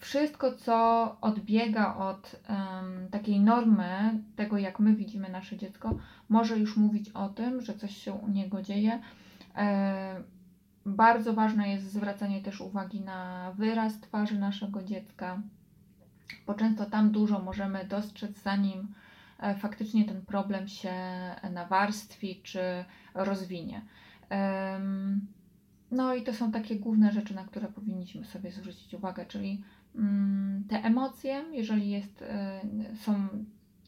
wszystko, 0.04 0.52
co 0.52 1.18
odbiega 1.22 1.96
od 1.96 2.42
um, 2.50 3.08
takiej 3.12 3.40
normy, 3.40 4.20
tego 4.36 4.58
jak 4.58 4.80
my 4.80 4.96
widzimy 4.96 5.30
nasze 5.30 5.58
dziecko, 5.58 5.96
może 6.30 6.58
już 6.58 6.78
mówić 6.78 7.10
o 7.10 7.30
tym, 7.30 7.62
że 7.62 7.74
coś 7.74 7.98
się 7.98 8.14
u 8.14 8.28
niego 8.28 8.62
dzieje. 8.62 9.02
E, 9.56 10.24
bardzo 10.86 11.34
ważne 11.34 11.70
jest 11.70 11.92
zwracanie 11.92 12.42
też 12.42 12.62
uwagi 12.62 13.02
na 13.02 13.52
wyraz 13.56 14.00
twarzy 14.00 14.40
naszego 14.40 14.84
dziecka, 14.84 15.42
bo 16.48 16.54
często 16.54 16.86
tam 16.86 17.12
dużo 17.12 17.40
możemy 17.40 17.86
dostrzec, 17.86 18.44
zanim 18.44 18.94
e, 19.40 19.56
faktycznie 19.56 20.06
ten 20.06 20.26
problem 20.26 20.68
się 20.68 20.94
nawarstwi 21.52 22.42
czy 22.44 22.86
rozwinie. 23.14 23.82
No 25.94 26.16
i 26.16 26.24
to 26.24 26.34
są 26.34 26.52
takie 26.52 26.80
główne 26.80 27.12
rzeczy, 27.12 27.36
na 27.36 27.44
które 27.44 27.68
powinniśmy 27.68 28.26
sobie 28.26 28.52
zwrócić 28.52 28.94
uwagę, 28.94 29.26
czyli 29.26 29.64
Mm, 29.96 30.64
te 30.70 30.76
emocje, 30.76 31.46
jeżeli 31.52 31.90
jest, 31.90 32.22
y, 32.22 32.26
są 32.98 33.28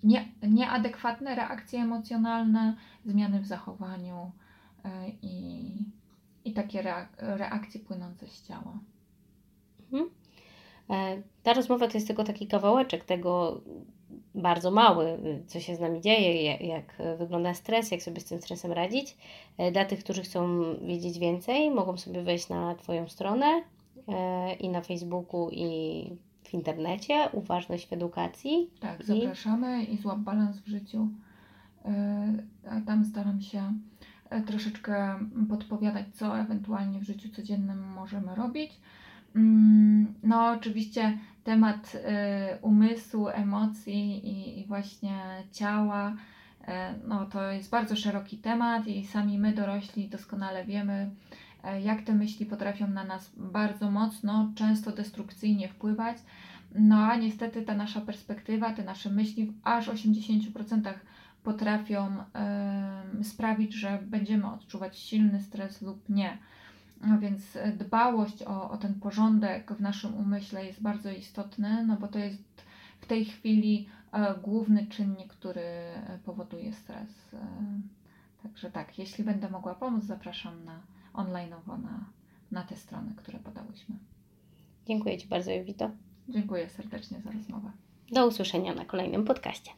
nie, 0.04 0.26
nieadekwatne 0.44 1.36
reakcje 1.36 1.80
emocjonalne, 1.80 2.76
zmiany 3.06 3.40
w 3.40 3.46
zachowaniu 3.46 4.32
y, 4.86 4.90
i, 5.22 5.72
i 6.46 6.54
takie 6.54 6.82
reakcje 7.18 7.80
płynące 7.82 8.28
z 8.28 8.48
ciała. 8.48 8.80
Mhm. 9.92 10.10
E, 10.90 11.22
ta 11.44 11.54
rozmowa 11.54 11.88
to 11.88 11.94
jest 11.94 12.08
tylko 12.08 12.24
taki 12.24 12.48
kawałeczek 12.48 13.06
tego 13.06 13.62
bardzo 14.36 14.72
mały, 14.72 15.18
co 15.48 15.60
się 15.60 15.76
z 15.76 15.80
nami 15.80 16.02
dzieje, 16.02 16.56
jak 16.56 16.98
wygląda 17.18 17.54
stres, 17.54 17.92
jak 17.92 18.02
sobie 18.02 18.22
z 18.22 18.26
tym 18.26 18.42
stresem 18.42 18.72
radzić. 18.72 19.18
E, 19.58 19.72
dla 19.72 19.86
tych, 19.86 20.00
którzy 20.00 20.22
chcą 20.22 20.64
wiedzieć 20.82 21.20
więcej, 21.20 21.72
mogą 21.72 21.98
sobie 21.98 22.24
wejść 22.24 22.50
na 22.50 22.76
Twoją 22.76 23.08
stronę 23.08 23.62
i 24.60 24.70
na 24.70 24.82
Facebooku, 24.82 25.50
i 25.52 26.10
w 26.44 26.54
internecie, 26.54 27.30
uważność 27.32 27.88
w 27.88 27.94
edukacji. 27.94 28.70
Tak, 28.80 29.02
I... 29.02 29.06
zapraszamy 29.06 29.84
i 29.84 29.98
złap 29.98 30.20
balans 30.20 30.58
w 30.60 30.68
życiu. 30.68 31.08
Tam 32.86 33.06
staram 33.06 33.42
się 33.42 33.74
troszeczkę 34.48 35.20
podpowiadać, 35.50 36.06
co 36.14 36.40
ewentualnie 36.40 37.00
w 37.00 37.04
życiu 37.04 37.30
codziennym 37.30 37.88
możemy 37.88 38.36
robić. 38.36 38.72
Mm, 39.36 40.14
no, 40.24 40.50
oczywiście 40.52 41.18
temat 41.44 41.98
umysłu, 42.62 43.30
emocji 43.30 44.22
i, 44.60 44.66
właśnie 44.66 45.20
ciała, 45.52 46.16
no 47.08 47.26
to 47.26 47.52
jest 47.52 47.70
bardzo 47.70 47.96
szeroki 47.96 48.38
temat 48.38 48.88
i 48.88 49.06
sami 49.06 49.40
my 49.40 49.54
dorośli 49.54 50.10
doskonale 50.10 50.66
wiemy, 50.66 51.12
E, 51.66 51.82
jak 51.82 52.02
te 52.02 52.14
myśli 52.14 52.46
potrafią 52.46 52.88
na 52.88 53.04
nas 53.04 53.32
bardzo 53.38 53.92
mocno, 53.92 54.52
często 54.56 54.92
destrukcyjnie 54.92 55.70
wpływać. 55.70 56.18
No 56.76 56.98
a 56.98 57.16
niestety 57.16 57.62
ta 57.62 57.76
nasza 57.76 58.02
perspektywa, 58.02 58.74
te 58.74 58.84
nasze 58.84 59.10
myśli 59.10 59.46
w 59.46 59.54
aż 59.64 59.88
80% 59.88 60.94
potrafią 61.44 62.18
y, 63.20 63.24
sprawić, 63.24 63.74
że 63.74 64.00
będziemy 64.02 64.48
odczuwać 64.48 65.00
silny 65.00 65.42
stres 65.42 65.82
lub 65.82 66.10
nie. 66.10 66.38
No 67.02 67.20
więc 67.20 67.58
dbałość 67.78 68.44
o, 68.44 68.72
o 68.72 68.78
ten 68.78 68.94
porządek 68.94 69.74
w 69.74 69.82
naszym 69.82 70.16
umyśle 70.16 70.66
jest 70.66 70.82
bardzo 70.82 71.12
istotny, 71.12 71.86
no 71.86 71.98
bo 71.98 72.08
to 72.08 72.20
jest 72.20 72.44
w 73.02 73.06
tej 73.06 73.26
chwili 73.26 73.88
y, 74.14 74.42
główny 74.42 74.88
czynnik, 74.88 75.28
który 75.28 75.64
powoduje 76.26 76.74
stres. 76.74 77.36
Także 78.44 78.72
tak, 78.72 79.00
jeśli 79.00 79.24
będę 79.24 79.50
mogła 79.50 79.76
pomóc, 79.76 80.04
zapraszam 80.04 80.66
na 80.66 80.80
online'owo 81.14 81.84
na, 81.84 82.06
na 82.52 82.64
te 82.64 82.76
strony, 82.76 83.14
które 83.16 83.40
podałyśmy. 83.40 83.96
Dziękuję 84.86 85.18
Ci 85.18 85.28
bardzo, 85.28 85.52
Jowito. 85.52 85.92
Dziękuję 86.30 86.70
serdecznie 86.70 87.22
za 87.22 87.32
rozmowę. 87.32 87.72
Do 88.12 88.28
usłyszenia 88.28 88.76
na 88.76 88.86
kolejnym 88.86 89.26
podcaście. 89.26 89.72